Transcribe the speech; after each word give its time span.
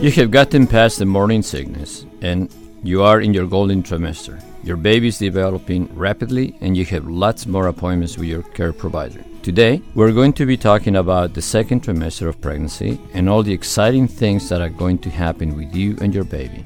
You 0.00 0.12
have 0.12 0.30
gotten 0.30 0.68
past 0.68 1.00
the 1.00 1.06
morning 1.06 1.42
sickness 1.42 2.06
and 2.20 2.54
you 2.84 3.02
are 3.02 3.20
in 3.20 3.34
your 3.34 3.48
golden 3.48 3.82
trimester. 3.82 4.40
Your 4.62 4.76
baby 4.76 5.08
is 5.08 5.18
developing 5.18 5.92
rapidly 5.92 6.56
and 6.60 6.76
you 6.76 6.84
have 6.84 7.08
lots 7.08 7.46
more 7.46 7.66
appointments 7.66 8.16
with 8.16 8.28
your 8.28 8.44
care 8.44 8.72
provider. 8.72 9.24
Today, 9.42 9.82
we're 9.96 10.12
going 10.12 10.34
to 10.34 10.46
be 10.46 10.56
talking 10.56 10.94
about 10.94 11.34
the 11.34 11.42
second 11.42 11.82
trimester 11.82 12.28
of 12.28 12.40
pregnancy 12.40 13.00
and 13.12 13.28
all 13.28 13.42
the 13.42 13.52
exciting 13.52 14.06
things 14.06 14.48
that 14.50 14.60
are 14.60 14.68
going 14.68 14.98
to 14.98 15.10
happen 15.10 15.56
with 15.56 15.74
you 15.74 15.96
and 16.00 16.14
your 16.14 16.22
baby. 16.22 16.64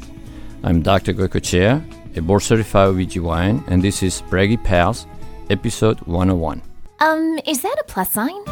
I'm 0.63 0.83
Dr. 0.83 1.15
Goicochea, 1.15 1.83
a 2.15 2.21
board 2.21 2.43
certified 2.43 2.91
OBGYN, 2.91 3.67
and 3.67 3.83
this 3.83 4.03
is 4.03 4.21
Preggy 4.21 4.63
Pals, 4.63 5.07
episode 5.49 5.99
101. 6.01 6.61
Um, 7.01 7.41
is 7.47 7.63
that 7.63 7.77
a 7.81 7.85
plus 7.85 8.11
sign? 8.11 8.52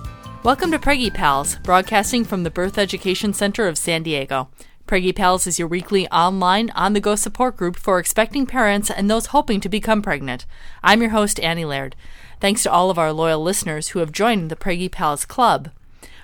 Welcome 0.43 0.71
to 0.71 0.79
Preggy 0.79 1.13
Pals, 1.13 1.57
broadcasting 1.57 2.25
from 2.25 2.41
the 2.41 2.49
Birth 2.49 2.79
Education 2.79 3.31
Center 3.31 3.67
of 3.67 3.77
San 3.77 4.01
Diego. 4.01 4.49
Preggy 4.87 5.15
Pals 5.15 5.45
is 5.45 5.59
your 5.59 5.67
weekly 5.67 6.07
online, 6.07 6.71
on 6.71 6.93
the 6.93 6.99
go 6.99 7.13
support 7.15 7.55
group 7.55 7.75
for 7.75 7.99
expecting 7.99 8.47
parents 8.47 8.89
and 8.89 9.07
those 9.07 9.27
hoping 9.27 9.61
to 9.61 9.69
become 9.69 10.01
pregnant. 10.01 10.47
I'm 10.81 10.99
your 10.99 11.11
host, 11.11 11.39
Annie 11.41 11.63
Laird. 11.63 11.95
Thanks 12.39 12.63
to 12.63 12.71
all 12.71 12.89
of 12.89 12.97
our 12.97 13.13
loyal 13.13 13.43
listeners 13.43 13.89
who 13.89 13.99
have 13.99 14.11
joined 14.11 14.49
the 14.49 14.55
Preggy 14.55 14.91
Pals 14.91 15.25
Club. 15.25 15.69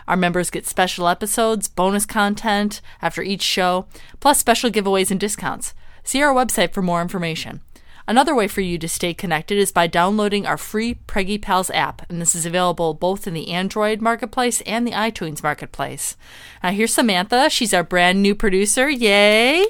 Our 0.07 0.17
members 0.17 0.49
get 0.49 0.65
special 0.65 1.07
episodes, 1.07 1.67
bonus 1.67 2.07
content 2.07 2.81
after 3.03 3.21
each 3.21 3.43
show, 3.43 3.85
plus 4.19 4.39
special 4.39 4.71
giveaways 4.71 5.11
and 5.11 5.19
discounts. 5.19 5.75
See 6.03 6.23
our 6.23 6.33
website 6.33 6.73
for 6.73 6.81
more 6.81 7.03
information. 7.03 7.61
Another 8.09 8.33
way 8.33 8.47
for 8.47 8.61
you 8.61 8.77
to 8.77 8.87
stay 8.87 9.13
connected 9.13 9.57
is 9.57 9.73
by 9.73 9.85
downloading 9.85 10.45
our 10.45 10.57
free 10.57 10.95
Preggy 11.07 11.41
Pals 11.41 11.69
app, 11.71 12.09
and 12.09 12.21
this 12.21 12.35
is 12.35 12.45
available 12.45 12.93
both 12.93 13.27
in 13.27 13.33
the 13.33 13.49
Android 13.49 14.01
marketplace 14.01 14.61
and 14.61 14.87
the 14.87 14.93
iTunes 14.93 15.43
marketplace. 15.43 16.15
Now, 16.63 16.71
here's 16.71 16.93
Samantha. 16.93 17.49
She's 17.49 17.73
our 17.73 17.83
brand 17.83 18.23
new 18.23 18.33
producer. 18.33 18.89
Yay! 18.89 19.65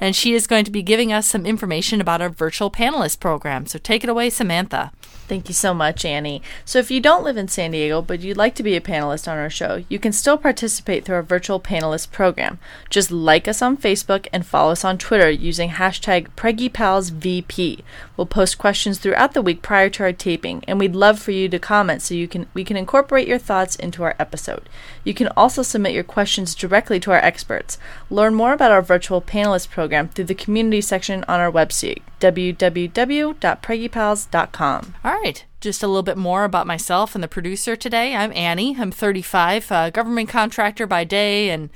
And 0.00 0.16
she 0.16 0.32
is 0.32 0.46
going 0.46 0.64
to 0.64 0.70
be 0.70 0.82
giving 0.82 1.12
us 1.12 1.26
some 1.26 1.44
information 1.44 2.00
about 2.00 2.22
our 2.22 2.30
virtual 2.30 2.70
panelist 2.70 3.20
program. 3.20 3.66
So 3.66 3.78
take 3.78 4.02
it 4.02 4.08
away, 4.08 4.30
Samantha. 4.30 4.90
Thank 5.26 5.48
you 5.48 5.54
so 5.54 5.72
much, 5.72 6.04
Annie. 6.04 6.42
So, 6.66 6.78
if 6.78 6.90
you 6.90 7.00
don't 7.00 7.24
live 7.24 7.38
in 7.38 7.48
San 7.48 7.70
Diego 7.70 8.02
but 8.02 8.20
you'd 8.20 8.36
like 8.36 8.54
to 8.56 8.62
be 8.62 8.76
a 8.76 8.80
panelist 8.80 9.26
on 9.26 9.38
our 9.38 9.48
show, 9.48 9.82
you 9.88 9.98
can 9.98 10.12
still 10.12 10.36
participate 10.36 11.04
through 11.04 11.14
our 11.14 11.22
virtual 11.22 11.58
panelist 11.58 12.10
program. 12.10 12.58
Just 12.90 13.10
like 13.10 13.48
us 13.48 13.62
on 13.62 13.78
Facebook 13.78 14.26
and 14.34 14.44
follow 14.44 14.72
us 14.72 14.84
on 14.84 14.98
Twitter 14.98 15.30
using 15.30 15.70
hashtag 15.70 16.28
PreggyPalsVP. 16.36 17.82
We'll 18.16 18.26
post 18.26 18.58
questions 18.58 18.98
throughout 18.98 19.32
the 19.32 19.40
week 19.40 19.62
prior 19.62 19.88
to 19.90 20.02
our 20.02 20.12
taping, 20.12 20.62
and 20.68 20.78
we'd 20.78 20.94
love 20.94 21.18
for 21.18 21.30
you 21.30 21.48
to 21.48 21.58
comment 21.58 22.02
so 22.02 22.14
you 22.14 22.28
can 22.28 22.46
we 22.52 22.62
can 22.62 22.76
incorporate 22.76 23.26
your 23.26 23.38
thoughts 23.38 23.76
into 23.76 24.02
our 24.02 24.14
episode. 24.18 24.68
You 25.04 25.14
can 25.14 25.28
also 25.28 25.62
submit 25.62 25.94
your 25.94 26.04
questions 26.04 26.54
directly 26.54 27.00
to 27.00 27.12
our 27.12 27.24
experts. 27.24 27.78
Learn 28.10 28.34
more 28.34 28.52
about 28.52 28.72
our 28.72 28.82
virtual 28.82 29.22
panelist 29.22 29.70
program 29.70 30.08
through 30.08 30.26
the 30.26 30.34
community 30.34 30.82
section 30.82 31.24
on 31.28 31.40
our 31.40 31.50
website, 31.50 32.02
www.preggypals.com. 32.24 34.94
All 35.04 35.12
right. 35.12 35.44
Just 35.60 35.82
a 35.82 35.86
little 35.86 36.02
bit 36.02 36.16
more 36.16 36.44
about 36.44 36.66
myself 36.66 37.14
and 37.14 37.22
the 37.22 37.28
producer 37.28 37.76
today. 37.76 38.16
I'm 38.16 38.32
Annie. 38.32 38.76
I'm 38.78 38.90
35, 38.90 39.70
uh, 39.70 39.90
government 39.90 40.30
contractor 40.30 40.86
by 40.86 41.04
day, 41.04 41.50
and 41.50 41.68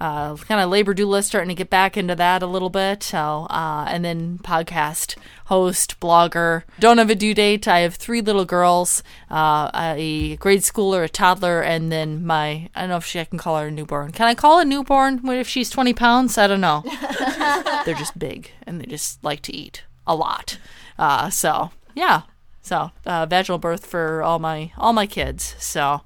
uh, 0.00 0.36
kind 0.36 0.60
of 0.60 0.70
labor 0.70 0.94
doula, 0.94 1.24
starting 1.24 1.48
to 1.48 1.54
get 1.54 1.70
back 1.70 1.96
into 1.96 2.14
that 2.14 2.42
a 2.42 2.46
little 2.46 2.70
bit. 2.70 3.02
So, 3.02 3.46
uh, 3.50 3.86
and 3.88 4.04
then 4.04 4.38
podcast 4.38 5.16
host, 5.46 5.98
blogger. 5.98 6.62
Don't 6.78 6.98
have 6.98 7.10
a 7.10 7.16
due 7.16 7.34
date. 7.34 7.66
I 7.66 7.80
have 7.80 7.96
three 7.96 8.20
little 8.20 8.44
girls, 8.44 9.02
uh, 9.28 9.70
a 9.74 10.36
grade 10.36 10.60
schooler, 10.60 11.02
a 11.04 11.08
toddler, 11.08 11.62
and 11.62 11.90
then 11.90 12.24
my, 12.24 12.68
I 12.76 12.82
don't 12.82 12.90
know 12.90 12.98
if 12.98 13.06
she, 13.06 13.18
I 13.18 13.24
can 13.24 13.38
call 13.38 13.58
her 13.58 13.66
a 13.68 13.72
newborn. 13.72 14.12
Can 14.12 14.28
I 14.28 14.34
call 14.34 14.60
a 14.60 14.64
newborn 14.64 15.18
What 15.18 15.36
if 15.36 15.48
she's 15.48 15.70
20 15.70 15.94
pounds? 15.94 16.38
I 16.38 16.46
don't 16.46 16.60
know. 16.60 16.84
They're 17.84 17.94
just 17.94 18.18
big 18.18 18.50
and 18.64 18.80
they 18.80 18.86
just 18.86 19.22
like 19.24 19.42
to 19.42 19.56
eat 19.56 19.82
a 20.06 20.14
lot. 20.14 20.58
Uh, 20.98 21.30
so, 21.30 21.70
yeah. 21.94 22.22
So, 22.62 22.90
uh, 23.04 23.26
vaginal 23.26 23.58
birth 23.58 23.86
for 23.86 24.22
all 24.22 24.38
my 24.38 24.72
all 24.76 24.92
my 24.92 25.06
kids. 25.06 25.54
So, 25.58 26.00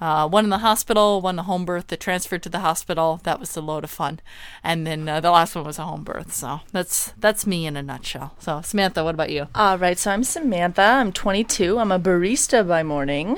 uh, 0.00 0.28
one 0.28 0.44
in 0.44 0.50
the 0.50 0.58
hospital, 0.58 1.20
one 1.20 1.38
a 1.38 1.42
home 1.42 1.64
birth 1.64 1.86
that 1.88 1.98
transferred 1.98 2.42
to 2.44 2.48
the 2.48 2.60
hospital. 2.60 3.20
That 3.24 3.40
was 3.40 3.56
a 3.56 3.60
load 3.60 3.82
of 3.84 3.90
fun, 3.90 4.20
and 4.62 4.86
then 4.86 5.08
uh, 5.08 5.18
the 5.20 5.30
last 5.32 5.54
one 5.56 5.64
was 5.64 5.78
a 5.78 5.84
home 5.84 6.04
birth. 6.04 6.32
So 6.32 6.60
that's 6.72 7.12
that's 7.18 7.46
me 7.46 7.66
in 7.66 7.76
a 7.76 7.82
nutshell. 7.82 8.34
So 8.38 8.60
Samantha, 8.62 9.02
what 9.02 9.14
about 9.14 9.30
you? 9.30 9.48
All 9.56 9.76
right, 9.78 9.98
so 9.98 10.10
I'm 10.12 10.22
Samantha. 10.22 10.82
I'm 10.82 11.10
22. 11.10 11.78
I'm 11.80 11.90
a 11.90 11.98
barista 11.98 12.66
by 12.66 12.82
morning, 12.84 13.36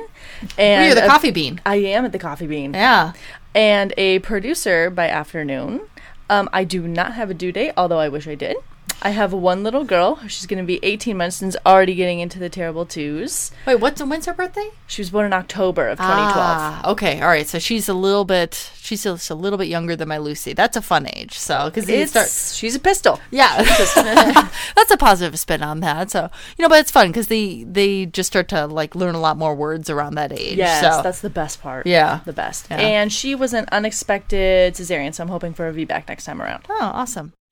and 0.59 0.85
you're 0.87 0.95
the 0.95 1.05
a- 1.05 1.09
coffee 1.09 1.31
bean. 1.31 1.61
I 1.65 1.77
am 1.77 2.05
at 2.05 2.13
the 2.13 2.19
coffee 2.19 2.47
bean. 2.47 2.75
Yeah. 2.75 3.13
and 3.55 3.95
a 3.97 4.19
producer 4.19 4.91
by 4.91 5.09
afternoon. 5.09 5.81
Um, 6.29 6.51
I 6.53 6.65
do 6.65 6.87
not 6.89 7.13
have 7.15 7.31
a 7.31 7.35
due 7.35 7.53
date, 7.53 7.73
although 7.77 8.01
I 8.01 8.09
wish 8.11 8.27
I 8.27 8.35
did. 8.35 8.57
I 9.03 9.11
have 9.11 9.33
one 9.33 9.63
little 9.63 9.85
girl. 9.85 10.19
She's 10.27 10.47
going 10.47 10.59
to 10.59 10.67
be 10.67 10.81
18 10.83 11.17
months 11.17 11.43
and 11.43 11.49
is 11.51 11.57
already 11.67 11.95
getting 11.95 12.21
into 12.21 12.39
the 12.39 12.49
terrible 12.49 12.87
twos. 12.87 13.53
Wait, 13.67 13.77
what's 13.77 14.03
when's 14.03 14.27
her 14.27 14.35
birthday? 14.35 14.71
She 14.87 15.03
was 15.03 15.11
born 15.11 15.27
in 15.27 15.33
October 15.33 15.89
of 15.89 15.99
2012. 15.99 16.37
Ah, 16.37 16.91
okay, 16.91 17.21
all 17.21 17.29
right. 17.29 17.47
So 17.47 17.59
she's 17.59 17.89
a 17.89 17.95
little 17.95 18.25
bit, 18.25 18.73
she's 18.77 19.05
just 19.05 19.31
a 19.31 19.35
little 19.35 19.59
bit 19.59 19.69
younger 19.69 19.97
than 19.97 20.09
my 20.09 20.19
Lucy. 20.19 20.55
That's 20.55 20.77
a 20.77 20.83
fun 20.83 21.07
age. 21.15 21.39
So 21.39 21.67
because 21.67 21.89
It's, 21.89 22.11
start, 22.11 22.29
she's 22.57 22.75
a 22.75 22.81
pistol. 22.81 23.21
yeah, 23.31 23.63
that's 24.77 24.91
a 24.91 24.97
positive 24.97 25.39
spin 25.39 25.63
on 25.63 25.81
that. 25.81 26.11
So 26.11 26.31
you 26.57 26.63
know, 26.63 26.69
but 26.69 26.81
it's 26.81 26.91
fun 26.91 27.09
because 27.09 27.29
they 27.29 27.65
they 27.65 28.07
just 28.07 28.29
start 28.29 28.49
to 28.49 28.67
like 28.67 28.95
learn 28.95 29.15
a 29.15 29.21
lot 29.21 29.37
more 29.37 29.55
words 29.55 29.91
around 29.91 30.15
that 30.15 30.33
age. 30.33 30.57
Yes, 30.57 30.81
so. 30.81 31.03
that's 31.03 31.21
the 31.21 31.31
best 31.31 31.61
part. 31.61 31.87
Yeah. 31.87 32.21
the 32.25 32.33
best. 32.33 32.67
Yeah. 32.71 32.79
And 32.79 33.13
she 33.13 33.35
was 33.35 33.53
an 33.53 33.67
unexpected 33.71 34.75
cesarean, 34.75 35.15
so 35.15 35.23
I'm 35.23 35.29
hoping 35.29 35.53
for 35.55 35.69
a 35.69 35.73
VBAC 35.73 36.09
next 36.09 36.25
time 36.25 36.41
around. 36.41 36.65
oh, 36.69 36.91
awesome. 36.95 37.33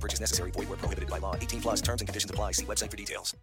No 0.00 0.02
purchase 0.02 0.20
necessary. 0.20 0.50
Void 0.52 0.68
where 0.70 0.78
prohibited 0.78 1.10
by 1.10 1.18
law. 1.18 1.34
18 1.36 1.60
plus 1.60 1.80
terms 1.82 2.00
and 2.00 2.08
conditions 2.08 2.30
apply. 2.30 2.52
See 2.52 2.64
website 2.64 2.90
for 2.90 2.96
details. 2.96 3.34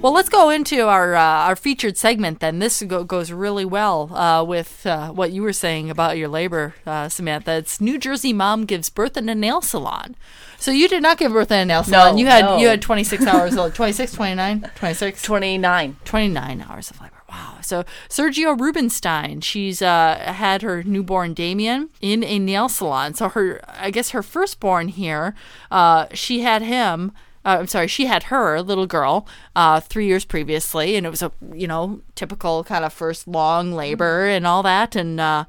Well, 0.00 0.12
let's 0.12 0.28
go 0.28 0.50
into 0.50 0.86
our 0.86 1.16
uh, 1.16 1.20
our 1.48 1.56
featured 1.56 1.96
segment 1.96 2.38
then. 2.40 2.60
This 2.60 2.82
go- 2.82 3.02
goes 3.02 3.32
really 3.32 3.64
well 3.64 4.14
uh, 4.14 4.44
with 4.44 4.86
uh, 4.86 5.10
what 5.10 5.32
you 5.32 5.42
were 5.42 5.52
saying 5.52 5.90
about 5.90 6.16
your 6.18 6.28
labor, 6.28 6.74
uh, 6.86 7.08
Samantha. 7.08 7.56
It's 7.56 7.80
New 7.80 7.98
Jersey 7.98 8.32
mom 8.32 8.64
gives 8.64 8.90
birth 8.90 9.16
in 9.16 9.28
a 9.28 9.34
nail 9.34 9.60
salon. 9.60 10.14
So 10.58 10.70
you 10.70 10.86
did 10.86 11.02
not 11.02 11.18
give 11.18 11.32
birth 11.32 11.50
in 11.50 11.58
a 11.58 11.64
nail 11.64 11.82
salon. 11.82 12.14
No, 12.14 12.20
you 12.20 12.26
had 12.26 12.44
no. 12.44 12.58
you 12.58 12.68
had 12.68 12.80
26 12.82 13.26
hours, 13.26 13.54
26, 13.56 14.12
29, 14.12 14.70
26, 14.76 15.22
29. 15.22 15.96
29 16.04 16.66
hours 16.68 16.90
of 16.90 17.00
labor. 17.00 17.17
Wow. 17.28 17.58
So 17.60 17.84
Sergio 18.08 18.58
Rubinstein, 18.58 19.42
she's 19.42 19.82
uh, 19.82 20.32
had 20.34 20.62
her 20.62 20.82
newborn 20.82 21.34
Damien 21.34 21.90
in 22.00 22.24
a 22.24 22.38
nail 22.38 22.68
salon. 22.68 23.14
So 23.14 23.28
her, 23.28 23.60
I 23.68 23.90
guess 23.90 24.10
her 24.10 24.22
firstborn 24.22 24.88
here, 24.88 25.34
uh, 25.70 26.06
she 26.14 26.40
had 26.40 26.62
him. 26.62 27.12
Uh, 27.44 27.58
I'm 27.60 27.66
sorry, 27.66 27.86
she 27.86 28.06
had 28.06 28.24
her 28.24 28.60
little 28.62 28.86
girl 28.86 29.26
uh, 29.54 29.80
three 29.80 30.06
years 30.06 30.24
previously, 30.24 30.96
and 30.96 31.06
it 31.06 31.10
was 31.10 31.22
a 31.22 31.30
you 31.52 31.66
know 31.66 32.00
typical 32.14 32.64
kind 32.64 32.84
of 32.84 32.92
first 32.92 33.28
long 33.28 33.72
labor 33.72 34.26
and 34.26 34.46
all 34.46 34.62
that. 34.62 34.96
And 34.96 35.20
uh, 35.20 35.44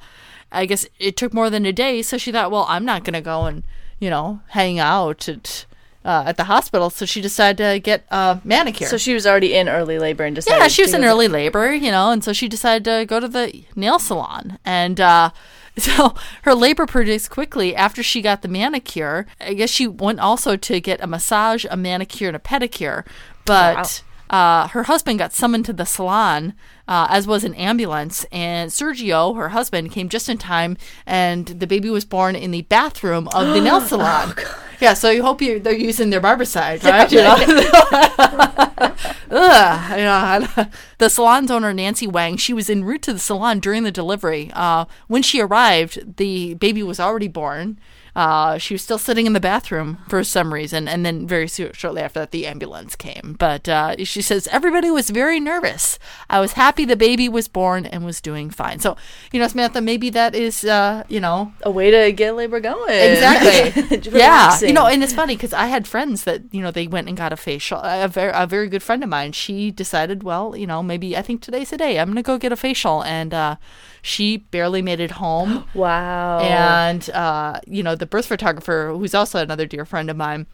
I 0.52 0.66
guess 0.66 0.86
it 1.00 1.16
took 1.16 1.34
more 1.34 1.50
than 1.50 1.66
a 1.66 1.74
day, 1.74 2.02
so 2.02 2.18
she 2.18 2.32
thought, 2.32 2.52
well, 2.52 2.66
I'm 2.68 2.86
not 2.86 3.04
gonna 3.04 3.22
go 3.22 3.46
and 3.46 3.64
you 4.00 4.10
know 4.10 4.42
hang 4.50 4.80
out 4.80 5.28
at 5.30 5.66
uh, 6.06 6.24
at 6.26 6.38
the 6.38 6.46
hospital. 6.46 6.90
So 6.90 7.06
she 7.06 7.22
decided 7.22 7.58
to 7.58 7.80
get 7.80 8.06
a 8.10 8.40
manicure. 8.44 8.88
So 8.88 8.98
she 8.98 9.14
was 9.14 9.28
already 9.28 9.54
in 9.56 9.68
early 9.68 10.00
labor 10.00 10.24
and 10.24 10.36
decided 10.36 10.60
Yeah, 10.62 10.68
she 10.68 10.82
was 10.84 10.92
to 10.92 10.98
in 10.98 11.06
early 11.06 11.28
labor, 11.28 11.74
you 11.74 11.92
know, 11.92 12.12
and 12.12 12.24
so 12.24 12.34
she 12.34 12.48
decided 12.48 12.84
to 12.86 13.06
go 13.06 13.20
to 13.20 13.28
the 13.28 13.64
nail 13.76 14.00
salon. 14.00 14.60
And 14.64 15.00
uh, 15.00 15.32
so 15.78 16.16
her 16.44 16.56
labor 16.56 16.86
produced 16.86 17.30
quickly 17.30 17.76
after 17.76 18.02
she 18.04 18.22
got 18.22 18.42
the 18.42 18.48
manicure. 18.48 19.28
I 19.40 19.54
guess 19.54 19.70
she 19.70 19.88
went 19.88 20.20
also 20.20 20.56
to 20.56 20.80
get 20.80 21.02
a 21.02 21.08
massage, 21.08 21.66
a 21.70 21.78
manicure, 21.78 22.28
and 22.30 22.36
a 22.36 22.40
pedicure. 22.40 23.06
But 23.46 24.04
uh, 24.30 24.68
her 24.70 24.84
husband 24.84 25.20
got 25.20 25.34
summoned 25.34 25.66
to 25.66 25.74
the 25.74 25.86
salon, 25.86 26.54
uh, 26.88 27.08
as 27.10 27.28
was 27.28 27.44
an 27.44 27.54
ambulance. 27.56 28.26
And 28.32 28.70
Sergio, 28.70 29.36
her 29.36 29.50
husband, 29.50 29.92
came 29.92 30.10
just 30.10 30.30
in 30.30 30.38
time, 30.38 30.78
and 31.06 31.48
the 31.48 31.68
baby 31.68 31.90
was 31.90 32.06
born 32.06 32.36
in 32.36 32.52
the 32.52 32.62
bathroom 32.64 33.28
of 33.30 33.54
the 33.54 33.62
nail 33.62 33.82
salon. 33.86 34.36
yeah, 34.80 34.94
so 34.94 35.10
you 35.10 35.24
hope 35.24 35.42
you 35.42 35.60
they're 35.60 35.74
using 35.74 36.10
their 36.10 36.22
barbicide, 36.22 36.84
right? 36.84 37.12
You 37.12 37.20
know? 37.20 37.36
Ugh, 39.32 39.98
you 39.98 40.06
know, 40.06 40.66
the 40.98 41.10
salon's 41.10 41.52
owner, 41.52 41.74
Nancy 41.74 42.08
Wang, 42.08 42.38
she 42.38 42.54
was 42.54 42.70
en 42.70 42.84
route 42.84 43.04
to 43.04 43.14
the 43.14 43.20
salon 43.20 43.60
during 43.60 43.84
the 43.84 43.92
delivery. 43.92 44.52
Uh, 44.54 44.86
when 45.08 45.22
she 45.22 45.40
arrived, 45.40 46.18
the 46.18 46.56
baby 46.56 46.82
was 46.82 47.00
already 47.00 47.28
born. 47.28 47.80
Uh, 48.16 48.58
she 48.58 48.74
was 48.74 48.82
still 48.82 48.98
sitting 48.98 49.26
in 49.26 49.34
the 49.34 49.40
bathroom 49.40 50.00
for 50.08 50.24
some 50.24 50.54
reason, 50.54 50.88
and 50.88 51.06
then 51.06 51.28
very 51.28 51.48
so- 51.48 51.72
shortly 51.74 52.02
after 52.02 52.20
that, 52.20 52.32
the 52.32 52.46
ambulance 52.48 52.96
came. 52.96 53.36
But 53.38 53.68
uh, 53.70 54.04
she 54.04 54.22
says 54.22 54.48
everybody 54.52 54.92
was 54.92 55.10
very 55.10 55.40
nervous. 55.40 56.00
I 56.30 56.40
was 56.40 56.54
happy 56.54 56.86
the 56.86 56.96
baby 56.96 57.30
was 57.30 57.48
born 57.48 57.86
and 57.86 58.06
was 58.06 58.22
doing 58.22 58.50
fine. 58.50 58.80
So, 58.80 58.98
you 59.32 59.40
know, 59.40 59.48
Samantha, 59.48 59.82
maybe 59.82 60.10
that 60.12 60.36
is, 60.36 60.66
uh, 60.66 61.04
you 61.08 61.20
know, 61.20 61.54
a 61.64 61.72
way 61.72 61.92
to 61.92 62.12
get 62.12 62.36
labor 62.36 62.60
going. 62.60 62.90
Exactly. 62.90 64.12
yeah. 64.12 64.60
You 64.60 64.74
know, 64.74 64.88
and 64.88 65.04
it's 65.04 65.14
funny 65.14 65.36
because 65.36 65.54
I 65.54 65.68
had 65.68 65.88
friends 65.88 66.24
that, 66.24 66.42
you 66.52 66.62
know, 66.62 66.72
they 66.72 66.88
went 66.88 67.08
and 67.08 67.18
got 67.18 67.34
a 67.34 67.38
facial. 67.38 67.80
A 67.80 68.08
very, 68.08 68.32
a 68.34 68.48
very 68.48 68.68
good 68.68 68.84
friend 68.84 69.04
of 69.04 69.10
mine, 69.10 69.32
she 69.32 69.72
decided, 69.72 70.24
well, 70.24 70.56
you 70.56 70.68
know, 70.68 70.82
maybe 70.84 71.16
I 71.16 71.22
think 71.22 71.42
today's 71.42 71.70
the 71.70 71.78
day. 71.78 72.00
I'm 72.00 72.08
going 72.08 72.16
to 72.18 72.24
go 72.24 72.38
get 72.38 72.52
a 72.52 72.56
facial. 72.56 73.04
And 73.04 73.34
uh, 73.34 73.56
she 74.02 74.38
barely 74.38 74.82
made 74.82 75.00
it 75.00 75.12
home. 75.12 75.66
wow. 75.74 76.40
And, 76.40 77.10
uh, 77.12 77.60
you 77.68 77.84
know, 77.84 77.96
the 77.96 78.06
birth 78.06 78.26
photographer, 78.26 78.94
who's 78.96 79.14
also 79.14 79.40
another 79.42 79.66
dear 79.66 79.86
friend 79.86 80.10
of 80.10 80.18
mine, 80.18 80.48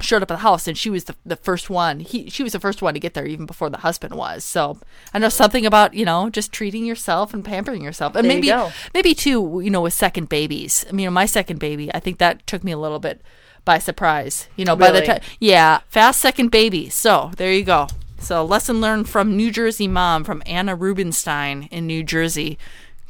showed 0.00 0.22
up 0.22 0.30
at 0.30 0.34
the 0.34 0.38
house 0.38 0.66
and 0.66 0.76
she 0.76 0.90
was 0.90 1.04
the, 1.04 1.14
the 1.24 1.36
first 1.36 1.70
one. 1.70 2.00
He 2.00 2.28
she 2.28 2.42
was 2.42 2.52
the 2.52 2.60
first 2.60 2.82
one 2.82 2.94
to 2.94 3.00
get 3.00 3.14
there 3.14 3.26
even 3.26 3.46
before 3.46 3.70
the 3.70 3.78
husband 3.78 4.14
was. 4.14 4.44
So 4.44 4.78
i 5.14 5.18
know 5.18 5.28
something 5.28 5.64
about 5.64 5.94
you 5.94 6.04
know 6.04 6.28
just 6.30 6.52
treating 6.52 6.84
yourself 6.84 7.32
and 7.32 7.44
pampering 7.44 7.82
yourself. 7.82 8.16
And 8.16 8.24
There 8.24 8.32
you 8.32 8.38
maybe 8.40 8.48
go. 8.48 8.72
maybe 8.92 9.14
too 9.14 9.60
you 9.62 9.70
know 9.70 9.80
with 9.82 9.92
second 9.94 10.28
babies. 10.28 10.84
I 10.88 10.92
mean 10.92 11.12
my 11.12 11.26
second 11.26 11.58
baby 11.60 11.94
i 11.94 12.00
think 12.00 12.18
that 12.18 12.44
took 12.46 12.64
me 12.64 12.72
a 12.72 12.78
little 12.78 12.98
bit 12.98 13.22
by 13.64 13.78
surprise 13.78 14.48
you 14.56 14.64
know 14.64 14.76
by 14.76 14.90
the 14.90 15.00
time 15.00 15.20
yeah 15.38 15.80
fast 15.88 16.20
second 16.20 16.50
baby. 16.50 16.88
So 16.88 17.30
there 17.36 17.52
you 17.52 17.64
go. 17.64 17.86
So 18.18 18.44
lesson 18.44 18.80
learned 18.80 19.08
from 19.08 19.36
new 19.36 19.50
jersey 19.52 19.86
mom 19.86 20.24
from 20.24 20.42
anna 20.44 20.74
rubenstein 20.74 21.68
in 21.70 21.86
new 21.86 22.02
jersey 22.02 22.58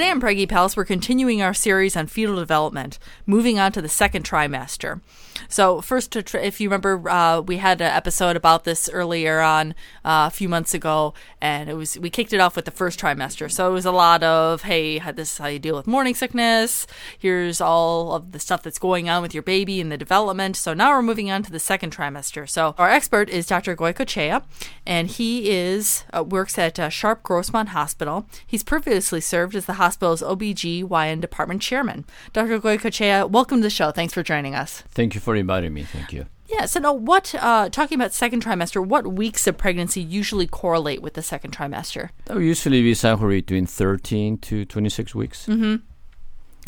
Today 0.00 0.12
on 0.12 0.18
Preggy 0.22 0.48
Pals, 0.48 0.78
we're 0.78 0.86
continuing 0.86 1.42
our 1.42 1.52
series 1.52 1.94
on 1.94 2.06
fetal 2.06 2.36
development, 2.36 2.98
moving 3.26 3.58
on 3.58 3.70
to 3.72 3.82
the 3.82 3.88
second 3.90 4.24
trimester. 4.24 5.02
So, 5.46 5.82
first, 5.82 6.16
if 6.16 6.58
you 6.58 6.68
remember, 6.70 7.06
uh, 7.06 7.42
we 7.42 7.58
had 7.58 7.82
an 7.82 7.92
episode 7.94 8.34
about 8.34 8.64
this 8.64 8.88
earlier 8.88 9.40
on 9.40 9.72
uh, 10.02 10.24
a 10.26 10.30
few 10.30 10.48
months 10.48 10.72
ago, 10.72 11.12
and 11.40 11.68
it 11.68 11.74
was 11.74 11.98
we 11.98 12.08
kicked 12.08 12.32
it 12.32 12.40
off 12.40 12.56
with 12.56 12.64
the 12.64 12.70
first 12.70 12.98
trimester. 12.98 13.50
So 13.50 13.70
it 13.70 13.74
was 13.74 13.84
a 13.84 13.92
lot 13.92 14.22
of, 14.22 14.62
hey, 14.62 14.98
this 14.98 15.32
is 15.32 15.38
how 15.38 15.48
you 15.48 15.58
deal 15.58 15.76
with 15.76 15.86
morning 15.86 16.14
sickness. 16.14 16.86
Here's 17.18 17.60
all 17.60 18.12
of 18.12 18.32
the 18.32 18.38
stuff 18.38 18.62
that's 18.62 18.78
going 18.78 19.08
on 19.08 19.22
with 19.22 19.34
your 19.34 19.42
baby 19.42 19.80
and 19.80 19.90
the 19.90 19.98
development. 19.98 20.56
So 20.56 20.72
now 20.72 20.90
we're 20.90 21.02
moving 21.02 21.30
on 21.30 21.42
to 21.42 21.52
the 21.52 21.60
second 21.60 21.94
trimester. 21.94 22.48
So 22.48 22.74
our 22.78 22.90
expert 22.90 23.28
is 23.28 23.46
Dr. 23.46 23.76
Goicochea, 23.76 24.42
and 24.86 25.08
he 25.08 25.50
is 25.50 26.04
uh, 26.16 26.24
works 26.24 26.58
at 26.58 26.78
uh, 26.78 26.88
Sharp 26.88 27.22
Grossmont 27.22 27.68
Hospital. 27.68 28.26
He's 28.46 28.62
previously 28.62 29.20
served 29.20 29.54
as 29.54 29.66
the 29.66 29.74
hospital's 29.90 30.22
OBGYN 30.22 31.20
department 31.20 31.60
chairman. 31.60 32.04
Dr. 32.32 32.60
Goicochea, 32.60 33.28
welcome 33.28 33.58
to 33.58 33.62
the 33.64 33.70
show. 33.70 33.90
Thanks 33.90 34.14
for 34.14 34.22
joining 34.22 34.54
us. 34.54 34.84
Thank 34.90 35.14
you 35.16 35.20
for 35.20 35.34
inviting 35.34 35.74
me. 35.74 35.82
Thank 35.82 36.12
you. 36.12 36.26
Yeah, 36.46 36.66
so 36.66 36.78
now 36.80 36.92
what, 36.92 37.34
uh, 37.40 37.68
talking 37.70 37.96
about 38.00 38.12
second 38.12 38.44
trimester, 38.44 38.84
what 38.84 39.04
weeks 39.12 39.46
of 39.48 39.56
pregnancy 39.58 40.00
usually 40.00 40.46
correlate 40.46 41.02
with 41.02 41.14
the 41.14 41.22
second 41.22 41.56
trimester? 41.56 42.10
Will 42.28 42.40
usually 42.42 42.82
be 42.82 42.94
somewhere 42.94 43.30
between 43.30 43.66
13 43.66 44.38
to 44.38 44.64
26 44.64 45.14
weeks. 45.14 45.46
Mm-hmm. 45.46 45.76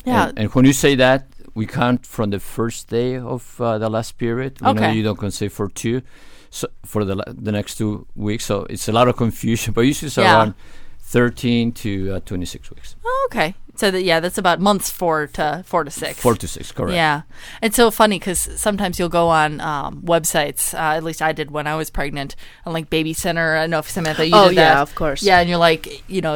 Yeah. 0.05 0.27
And, 0.29 0.39
and 0.39 0.53
when 0.53 0.65
you 0.65 0.73
say 0.73 0.95
that, 0.95 1.27
we 1.53 1.65
count 1.65 2.05
from 2.05 2.31
the 2.31 2.39
first 2.41 2.89
day 2.89 3.15
of 3.17 3.59
uh, 3.61 3.77
the 3.77 3.89
last 3.89 4.17
period. 4.17 4.59
We 4.59 4.65
know 4.73 4.81
Okay. 4.83 4.93
you 4.95 5.03
don't 5.03 5.17
consider 5.19 5.49
for 5.49 5.69
two, 5.69 6.01
so 6.49 6.67
for 6.85 7.05
the 7.05 7.15
the 7.27 7.51
next 7.51 7.75
two 7.77 8.05
weeks. 8.15 8.43
So 8.45 8.65
it's 8.69 8.89
a 8.89 8.91
lot 8.91 9.07
of 9.07 9.15
confusion, 9.15 9.73
but 9.75 9.81
usually 9.81 10.07
it's 10.07 10.17
Yeah. 10.17 10.33
around 10.35 10.53
13 11.13 11.71
to 11.73 12.13
uh, 12.15 12.19
26 12.21 12.71
weeks. 12.71 12.95
Oh, 13.05 13.27
okay. 13.31 13.53
So 13.75 13.91
that 13.91 14.01
yeah, 14.03 14.19
that's 14.19 14.37
about 14.39 14.59
months 14.59 14.89
four 14.89 15.27
to 15.27 15.63
four 15.65 15.83
to 15.83 15.91
six. 15.91 16.19
Four 16.19 16.33
to 16.35 16.47
six, 16.47 16.71
correct. 16.71 16.93
Yeah, 16.95 17.21
it's 17.61 17.75
so 17.75 17.89
funny 17.91 18.17
because 18.19 18.39
sometimes 18.39 18.97
you'll 18.99 19.09
go 19.09 19.29
on 19.29 19.61
um, 19.61 20.01
websites. 20.01 20.73
Uh, 20.73 20.95
at 20.97 21.03
least 21.03 21.21
I 21.21 21.31
did 21.33 21.49
when 21.51 21.65
I 21.67 21.75
was 21.75 21.89
pregnant, 21.89 22.35
on 22.65 22.73
like 22.73 22.89
Baby 22.89 23.13
Center. 23.13 23.55
I 23.55 23.61
don't 23.61 23.69
know 23.71 23.79
if 23.79 23.89
Samantha 23.89 24.27
you 24.27 24.35
Oh, 24.35 24.49
did 24.49 24.57
that. 24.57 24.73
yeah, 24.75 24.81
of 24.81 24.93
course. 24.95 25.23
Yeah, 25.23 25.39
and 25.39 25.49
you're 25.49 25.57
like, 25.59 26.07
you 26.07 26.21
know, 26.21 26.35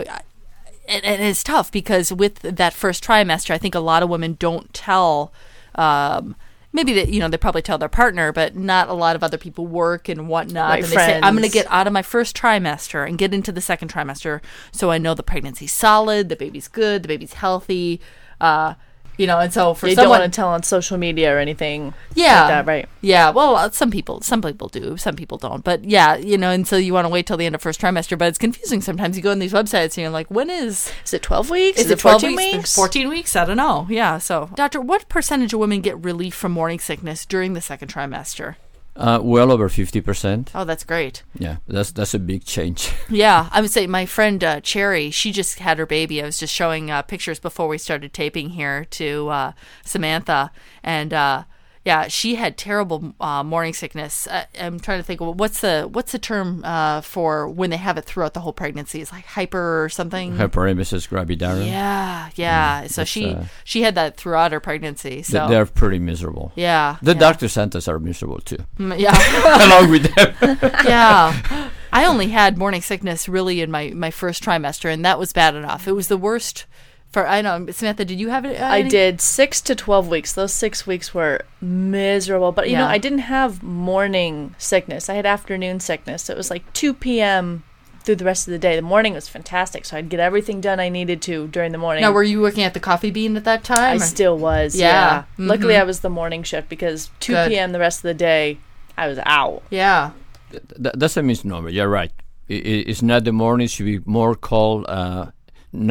and, 0.87 1.05
and 1.05 1.21
it's 1.21 1.43
tough 1.43 1.71
because 1.71 2.11
with 2.11 2.39
that 2.39 2.73
first 2.73 3.03
trimester, 3.03 3.51
I 3.51 3.57
think 3.59 3.75
a 3.75 3.79
lot 3.79 4.01
of 4.03 4.09
women 4.09 4.35
don't 4.39 4.71
tell. 4.73 5.31
Um, 5.75 6.35
maybe 6.73 6.93
that 6.93 7.09
you 7.09 7.19
know 7.19 7.27
they 7.27 7.37
probably 7.37 7.61
tell 7.61 7.77
their 7.77 7.89
partner, 7.89 8.31
but 8.31 8.55
not 8.55 8.89
a 8.89 8.93
lot 8.93 9.15
of 9.15 9.23
other 9.23 9.37
people 9.37 9.67
work 9.67 10.09
and 10.09 10.27
whatnot. 10.27 10.69
Right, 10.69 10.83
and 10.83 10.91
they 10.91 10.95
say, 10.95 11.19
"I'm 11.21 11.35
going 11.35 11.47
to 11.47 11.53
get 11.53 11.67
out 11.69 11.87
of 11.87 11.93
my 11.93 12.01
first 12.01 12.35
trimester 12.35 13.07
and 13.07 13.17
get 13.17 13.33
into 13.33 13.51
the 13.51 13.61
second 13.61 13.91
trimester, 13.91 14.41
so 14.71 14.91
I 14.91 14.97
know 14.97 15.13
the 15.13 15.23
pregnancy's 15.23 15.73
solid, 15.73 16.29
the 16.29 16.35
baby's 16.35 16.67
good, 16.67 17.03
the 17.03 17.07
baby's 17.07 17.33
healthy." 17.33 18.01
Uh, 18.39 18.75
you 19.17 19.27
know, 19.27 19.39
and 19.39 19.51
so 19.51 19.73
for 19.73 19.87
you 19.87 19.95
don't 19.95 20.03
someone, 20.03 20.19
want 20.19 20.31
to 20.31 20.35
tell 20.35 20.49
on 20.49 20.63
social 20.63 20.97
media 20.97 21.35
or 21.35 21.39
anything 21.39 21.93
yeah, 22.13 22.41
like 22.41 22.49
that, 22.49 22.65
right? 22.67 22.89
Yeah, 23.01 23.31
well, 23.31 23.55
uh, 23.55 23.69
some 23.71 23.91
people, 23.91 24.21
some 24.21 24.41
people 24.41 24.67
do, 24.67 24.95
some 24.97 25.15
people 25.15 25.37
don't. 25.37 25.63
But 25.63 25.83
yeah, 25.83 26.15
you 26.15 26.37
know, 26.37 26.51
and 26.51 26.67
so 26.67 26.77
you 26.77 26.93
want 26.93 27.05
to 27.05 27.09
wait 27.09 27.25
till 27.27 27.37
the 27.37 27.45
end 27.45 27.55
of 27.55 27.61
first 27.61 27.81
trimester, 27.81 28.17
but 28.17 28.27
it's 28.27 28.37
confusing 28.37 28.81
sometimes. 28.81 29.17
You 29.17 29.23
go 29.23 29.31
on 29.31 29.39
these 29.39 29.53
websites 29.53 29.95
and 29.95 29.97
you're 29.97 30.09
like, 30.09 30.29
when 30.29 30.49
is 30.49 30.91
Is 31.03 31.13
it 31.13 31.23
12 31.23 31.49
weeks? 31.49 31.79
is 31.79 31.91
it 31.91 31.99
12 31.99 32.21
14 32.21 32.35
weeks? 32.35 32.53
weeks? 32.57 32.75
14 32.75 33.09
weeks? 33.09 33.35
I 33.35 33.45
don't 33.45 33.57
know. 33.57 33.87
Yeah. 33.89 34.17
So, 34.19 34.49
doctor, 34.55 34.79
what 34.79 35.09
percentage 35.09 35.53
of 35.53 35.59
women 35.59 35.81
get 35.81 36.03
relief 36.03 36.35
from 36.35 36.51
morning 36.51 36.79
sickness 36.79 37.25
during 37.25 37.53
the 37.53 37.61
second 37.61 37.91
trimester? 37.91 38.55
Uh, 38.97 39.19
well 39.21 39.51
over 39.51 39.69
fifty 39.69 40.01
percent. 40.01 40.51
Oh, 40.55 40.63
that's 40.63 40.83
great. 40.83 41.21
Yeah, 41.37 41.57
that's 41.67 41.91
that's 41.91 42.13
a 42.15 42.19
big 42.19 42.45
change. 42.45 42.91
Yeah, 43.09 43.47
I 43.51 43.61
would 43.61 43.71
say 43.71 43.87
my 43.87 44.05
friend 44.05 44.43
uh, 44.43 44.59
Cherry, 44.61 45.11
she 45.11 45.31
just 45.31 45.59
had 45.59 45.77
her 45.77 45.85
baby. 45.85 46.21
I 46.21 46.25
was 46.25 46.39
just 46.39 46.53
showing 46.53 46.91
uh, 46.91 47.03
pictures 47.03 47.39
before 47.39 47.67
we 47.67 47.77
started 47.77 48.11
taping 48.11 48.49
here 48.49 48.85
to 48.85 49.29
uh, 49.29 49.51
Samantha, 49.85 50.51
and 50.83 51.13
uh, 51.13 51.43
yeah, 51.87 52.09
she 52.09 52.35
had 52.35 52.57
terrible 52.57 53.13
uh, 53.21 53.43
morning 53.43 53.73
sickness. 53.73 54.27
I, 54.29 54.45
I'm 54.59 54.77
trying 54.77 54.99
to 54.99 55.03
think, 55.03 55.21
well, 55.21 55.33
what's 55.33 55.61
the 55.61 55.87
what's 55.89 56.11
the 56.11 56.19
term 56.19 56.61
uh, 56.65 56.99
for 56.99 57.47
when 57.47 57.69
they 57.69 57.77
have 57.77 57.97
it 57.97 58.03
throughout 58.03 58.33
the 58.33 58.41
whole 58.41 58.51
pregnancy? 58.51 58.99
It's 58.99 59.13
like 59.13 59.23
hyper 59.23 59.85
or 59.85 59.87
something. 59.87 60.33
Hyperemesis 60.33 61.07
gravidarum. 61.07 61.65
Yeah, 61.65 62.29
yeah. 62.35 62.87
so 62.87 63.05
she 63.05 63.27
uh, 63.27 63.45
she 63.63 63.83
had 63.83 63.95
that 63.95 64.17
throughout 64.17 64.51
her 64.51 64.59
pregnancy. 64.59 65.23
So 65.23 65.39
Th- 65.39 65.49
They're 65.49 65.65
pretty 65.65 65.97
miserable. 65.97 66.51
Yeah, 66.55 66.97
The 67.01 67.13
yeah. 67.13 67.19
doctor 67.19 67.47
Santas 67.47 67.87
are 67.87 67.99
miserable 67.99 68.39
too. 68.39 68.57
Mm, 68.77 68.99
yeah. 69.05 69.65
Along 69.65 69.89
with 69.89 70.13
them. 70.13 70.35
yeah. 70.85 71.69
I 71.93 72.05
only 72.05 72.27
had 72.27 72.57
morning 72.57 72.81
sickness 72.81 73.29
really 73.29 73.61
in 73.61 73.71
my, 73.71 73.91
my 73.91 74.11
first 74.11 74.43
trimester, 74.43 74.91
and 74.91 75.05
that 75.05 75.17
was 75.17 75.31
bad 75.31 75.55
enough. 75.55 75.87
It 75.87 75.93
was 75.93 76.09
the 76.09 76.17
worst 76.17 76.65
for, 77.11 77.25
I 77.27 77.41
know, 77.41 77.65
Samantha, 77.71 78.05
did 78.05 78.19
you 78.19 78.29
have 78.29 78.45
it? 78.45 78.59
Uh, 78.59 78.65
I 78.65 78.79
any- 78.79 78.89
did 78.89 79.21
six 79.21 79.61
to 79.61 79.75
12 79.75 80.07
weeks. 80.07 80.33
Those 80.33 80.53
six 80.53 80.85
weeks 80.85 81.13
were 81.13 81.41
miserable. 81.61 82.51
But, 82.51 82.69
you 82.69 82.77
know, 82.77 82.85
I 82.87 82.97
didn't 82.97 83.19
have 83.19 83.63
morning 83.63 84.55
sickness. 84.57 85.09
I 85.09 85.15
had 85.15 85.25
afternoon 85.25 85.79
sickness. 85.79 86.23
So 86.23 86.33
It 86.33 86.37
was 86.37 86.49
like 86.49 86.71
2 86.73 86.93
p.m. 86.93 87.63
through 88.03 88.15
the 88.17 88.25
rest 88.25 88.47
of 88.47 88.51
the 88.51 88.59
day. 88.59 88.75
The 88.75 88.81
morning 88.81 89.13
was 89.13 89.27
fantastic. 89.27 89.85
So 89.85 89.97
I'd 89.97 90.09
get 90.09 90.19
everything 90.19 90.61
done 90.61 90.79
I 90.79 90.89
needed 90.89 91.21
to 91.23 91.47
during 91.47 91.71
the 91.71 91.77
morning. 91.77 92.01
Now, 92.01 92.11
were 92.11 92.23
you 92.23 92.41
working 92.41 92.63
at 92.63 92.73
the 92.73 92.79
coffee 92.79 93.11
bean 93.11 93.35
at 93.37 93.43
that 93.45 93.63
time? 93.63 93.93
I 93.93 93.95
or- 93.95 93.99
still 93.99 94.37
was. 94.37 94.75
Yeah. 94.75 94.87
Yeah. 94.87 95.23
Luckily, 95.45 95.73
Mhm. 95.73 95.81
I 95.81 95.83
was 95.83 95.99
the 96.01 96.09
morning 96.09 96.43
shift 96.43 96.69
because 96.69 97.09
2 97.19 97.33
Good. 97.33 97.49
p.m. 97.49 97.71
the 97.71 97.79
rest 97.79 97.99
of 97.99 98.03
the 98.03 98.13
day, 98.13 98.57
I 98.97 99.07
was 99.07 99.19
out. 99.25 99.63
Yeah. 99.69 100.11
Th- 100.51 100.63
that's 100.95 101.17
a 101.17 101.23
misnomer. 101.23 101.69
You're 101.69 101.89
right. 101.89 102.11
I- 102.49 102.53
I- 102.53 102.85
it's 102.87 103.01
not 103.01 103.25
the 103.25 103.33
morning. 103.33 103.65
It 103.65 103.71
should 103.71 103.85
be 103.85 103.99
more 104.05 104.33
called 104.35 104.85
uh, 104.87 105.25
n- 105.25 105.31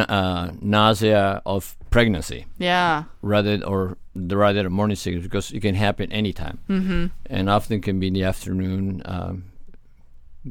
uh, 0.09 0.50
nausea 0.61 1.43
of 1.47 1.76
pregnancy. 1.90 2.47
Yeah. 2.59 3.05
Rather 3.23 3.62
or 3.64 3.97
the 4.14 4.37
rather 4.37 4.69
morning 4.71 4.97
sickness 4.97 5.23
because 5.23 5.52
it 5.52 5.61
can 5.61 5.75
happen 5.75 6.11
anytime. 6.12 6.59
Mhm. 6.69 7.11
And 7.31 7.50
often 7.50 7.81
can 7.81 8.00
be 8.00 8.07
in 8.09 8.14
the 8.14 8.25
afternoon, 8.25 9.02
um, 9.05 9.45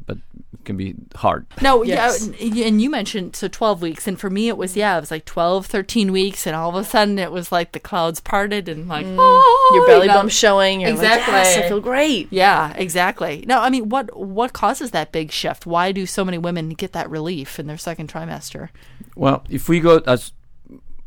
but 0.06 0.18
can 0.66 0.76
be 0.76 0.94
hard. 1.14 1.46
No, 1.62 1.82
Yes. 1.82 2.28
yeah, 2.38 2.66
and 2.66 2.82
you 2.82 2.90
mentioned 2.90 3.34
so 3.36 3.48
12 3.48 3.80
weeks, 3.80 4.06
and 4.06 4.20
for 4.20 4.28
me 4.28 4.48
it 4.48 4.56
was 4.58 4.76
yeah, 4.76 4.98
it 4.98 5.00
was 5.00 5.10
like 5.10 5.24
12, 5.24 5.64
13 5.64 6.12
weeks, 6.12 6.46
and 6.46 6.54
all 6.54 6.68
of 6.68 6.74
a 6.76 6.84
sudden 6.84 7.18
it 7.18 7.32
was 7.32 7.50
like 7.50 7.72
the 7.72 7.80
clouds 7.80 8.20
parted 8.20 8.68
and 8.68 8.88
like 8.88 9.06
oh, 9.08 9.72
Your 9.74 9.86
belly 9.86 10.02
you 10.02 10.08
know. 10.08 10.14
bump 10.18 10.30
showing. 10.30 10.80
You're 10.82 10.90
exactly. 10.90 11.32
like, 11.32 11.44
yes, 11.44 11.64
I 11.64 11.68
feel 11.68 11.80
great. 11.80 12.28
Yeah, 12.30 12.74
exactly. 12.76 13.44
No, 13.46 13.60
I 13.60 13.70
mean, 13.70 13.88
what 13.88 14.14
what 14.16 14.52
causes 14.52 14.90
that 14.90 15.12
big 15.12 15.30
shift? 15.32 15.64
Why 15.64 15.92
do 15.92 16.04
so 16.04 16.24
many 16.24 16.36
women 16.38 16.68
get 16.70 16.92
that 16.92 17.08
relief 17.08 17.58
in 17.58 17.66
their 17.66 17.78
second 17.78 18.12
trimester? 18.12 18.68
Well, 19.14 19.44
if 19.48 19.68
we 19.68 19.80
go 19.80 20.02
as 20.06 20.32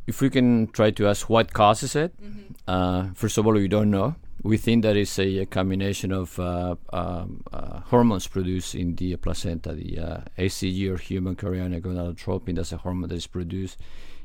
if 0.08 0.22
we 0.22 0.30
can 0.32 0.68
try 0.68 0.90
to 0.92 1.08
ask 1.08 1.30
what 1.30 1.54
causes 1.54 1.96
it, 1.96 2.14
uh, 2.68 3.10
first 3.14 3.38
of 3.38 3.46
all, 3.46 3.54
we 3.54 3.68
don't 3.68 3.92
know. 3.92 4.16
We 4.44 4.58
think 4.58 4.84
that 4.84 4.96
it's 4.96 5.20
a, 5.20 5.40
a 5.40 5.46
combination 5.46 6.12
of 6.12 6.40
uh, 6.40 6.76
um, 6.94 7.44
uh, 7.52 7.82
hormones 7.82 8.28
produced 8.28 8.74
in 8.76 8.96
the 8.96 9.16
placenta, 9.18 9.74
the 9.74 10.00
uh, 10.00 10.18
HCG 10.38 10.90
or 10.94 10.98
human 10.98 11.36
chorionic 11.36 11.82
gonadotropin. 11.82 12.56
That's 12.56 12.72
a 12.72 12.78
hormone 12.78 13.10
that 13.10 13.16
is 13.16 13.28
produced 13.28 13.78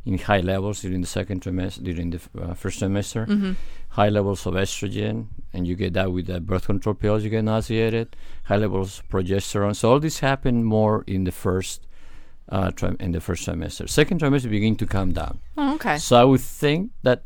in 0.07 0.19
high 0.19 0.41
levels 0.41 0.83
during 0.83 1.01
the 1.01 1.07
second 1.07 1.41
trimester, 1.43 1.83
during 1.83 2.11
the 2.11 2.19
f- 2.19 2.29
uh, 2.41 2.55
first 2.55 2.81
trimester. 2.81 3.27
Mhm. 3.27 3.57
High 3.91 4.11
levels 4.11 4.47
of 4.47 4.55
estrogen, 4.55 5.27
and 5.53 5.67
you 5.67 5.75
get 5.77 5.95
that 5.95 6.13
with 6.13 6.27
the 6.27 6.41
birth 6.41 6.67
control 6.67 6.95
pills. 6.95 7.25
You 7.25 7.31
get 7.31 7.43
nauseated. 7.45 8.15
High 8.45 8.57
levels 8.59 9.01
of 9.01 9.09
progesterone. 9.09 9.75
So 9.75 9.91
all 9.93 10.01
this 10.01 10.19
happen 10.21 10.63
more 10.63 11.03
in 11.07 11.25
the 11.25 11.33
first 11.33 11.87
uh, 12.51 12.71
trim- 12.73 12.99
in 13.01 13.13
the 13.13 13.21
first 13.21 13.49
trimester. 13.49 13.89
Second 13.89 14.21
trimester 14.21 14.51
begin 14.51 14.77
to 14.77 14.87
come 14.87 15.13
down. 15.13 15.39
Oh, 15.57 15.75
okay. 15.77 15.97
So 15.97 16.17
I 16.17 16.25
would 16.25 16.43
think 16.43 16.91
that 17.03 17.23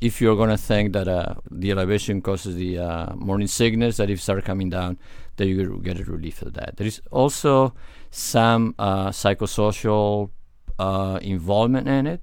if 0.00 0.20
you're 0.20 0.36
going 0.36 0.50
to 0.50 0.56
think 0.56 0.92
that 0.92 1.08
uh, 1.08 1.34
the 1.50 1.70
elevation 1.70 2.22
causes 2.22 2.54
the 2.56 2.78
uh, 2.78 3.14
morning 3.16 3.48
sickness, 3.48 3.96
that 3.96 4.08
if 4.10 4.20
start 4.20 4.44
coming 4.44 4.70
down, 4.70 4.98
that 5.36 5.46
you 5.46 5.80
get 5.82 5.98
a 6.00 6.04
relief 6.04 6.42
of 6.42 6.54
that. 6.54 6.76
There 6.76 6.86
is 6.86 7.00
also 7.10 7.74
some 8.10 8.74
uh, 8.78 9.08
psychosocial 9.10 10.30
uh, 10.78 11.18
involvement 11.22 11.88
in 11.88 12.06
it, 12.06 12.20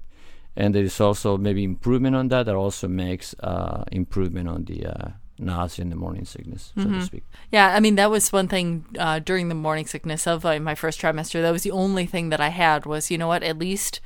and 0.56 0.74
there 0.74 0.82
is 0.84 1.00
also 1.00 1.36
maybe 1.36 1.64
improvement 1.64 2.16
on 2.16 2.28
that. 2.28 2.46
That 2.46 2.54
also 2.54 2.88
makes 2.88 3.34
uh, 3.40 3.84
improvement 3.92 4.48
on 4.48 4.64
the 4.64 4.86
uh, 4.86 5.08
nausea 5.38 5.82
and 5.82 5.92
the 5.92 5.96
morning 5.96 6.24
sickness, 6.24 6.72
so 6.76 6.84
to 6.84 6.88
Mhm. 6.88 7.02
speak. 7.04 7.24
Yeah, 7.52 7.74
I 7.76 7.80
mean 7.80 7.96
that 7.96 8.10
was 8.10 8.32
one 8.32 8.48
thing 8.48 8.86
uh, 8.98 9.18
during 9.18 9.48
the 9.50 9.54
morning 9.54 9.86
sickness 9.86 10.26
of 10.26 10.44
uh, 10.46 10.58
my 10.60 10.74
first 10.74 10.98
trimester. 11.00 11.42
That 11.42 11.52
was 11.52 11.62
the 11.62 11.72
only 11.72 12.06
thing 12.06 12.30
that 12.30 12.40
I 12.40 12.48
had 12.48 12.86
was 12.86 13.10
you 13.10 13.18
know 13.18 13.28
what 13.28 13.42
at 13.42 13.58
least 13.58 14.00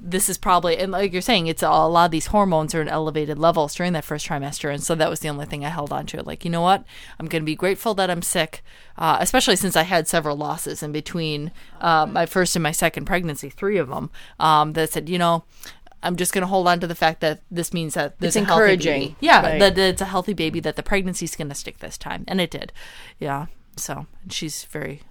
this 0.00 0.28
is 0.28 0.38
probably 0.38 0.78
and 0.78 0.92
like 0.92 1.12
you're 1.12 1.20
saying 1.22 1.46
it's 1.46 1.62
a, 1.62 1.66
a 1.66 1.88
lot 1.88 2.06
of 2.06 2.10
these 2.10 2.26
hormones 2.26 2.74
are 2.74 2.80
in 2.82 2.88
elevated 2.88 3.38
levels 3.38 3.74
during 3.74 3.92
that 3.92 4.04
first 4.04 4.26
trimester 4.26 4.72
and 4.72 4.82
so 4.82 4.94
that 4.94 5.10
was 5.10 5.20
the 5.20 5.28
only 5.28 5.46
thing 5.46 5.64
I 5.64 5.68
held 5.68 5.92
on 5.92 6.06
to 6.06 6.22
like 6.22 6.44
you 6.44 6.50
know 6.50 6.60
what 6.60 6.84
I'm 7.18 7.26
going 7.26 7.42
to 7.42 7.46
be 7.46 7.56
grateful 7.56 7.94
that 7.94 8.10
I'm 8.10 8.22
sick 8.22 8.62
uh, 8.96 9.18
especially 9.20 9.56
since 9.56 9.76
I 9.76 9.82
had 9.82 10.06
several 10.08 10.36
losses 10.36 10.82
in 10.82 10.92
between 10.92 11.52
uh, 11.80 12.06
my 12.06 12.26
first 12.26 12.54
and 12.56 12.62
my 12.62 12.72
second 12.72 13.06
pregnancy 13.06 13.50
three 13.50 13.78
of 13.78 13.88
them 13.88 14.10
um, 14.38 14.74
that 14.74 14.92
said 14.92 15.08
you 15.08 15.18
know 15.18 15.44
I'm 16.02 16.16
just 16.16 16.32
going 16.32 16.42
to 16.42 16.48
hold 16.48 16.68
on 16.68 16.80
to 16.80 16.86
the 16.86 16.94
fact 16.94 17.20
that 17.22 17.40
this 17.50 17.72
means 17.72 17.94
that 17.94 18.14
It's 18.20 18.36
encouraging. 18.36 19.16
Yeah, 19.18 19.42
right. 19.42 19.58
that 19.58 19.76
it's 19.76 20.00
a 20.00 20.04
healthy 20.04 20.32
baby 20.32 20.60
that 20.60 20.76
the 20.76 20.82
pregnancy's 20.82 21.34
going 21.34 21.48
to 21.48 21.56
stick 21.56 21.78
this 21.78 21.98
time, 21.98 22.24
and 22.28 22.40
it 22.40 22.52
did. 22.52 22.72
Yeah. 23.18 23.46
So 23.76 24.06
and 24.22 24.32
she's 24.32 24.62
very 24.64 25.02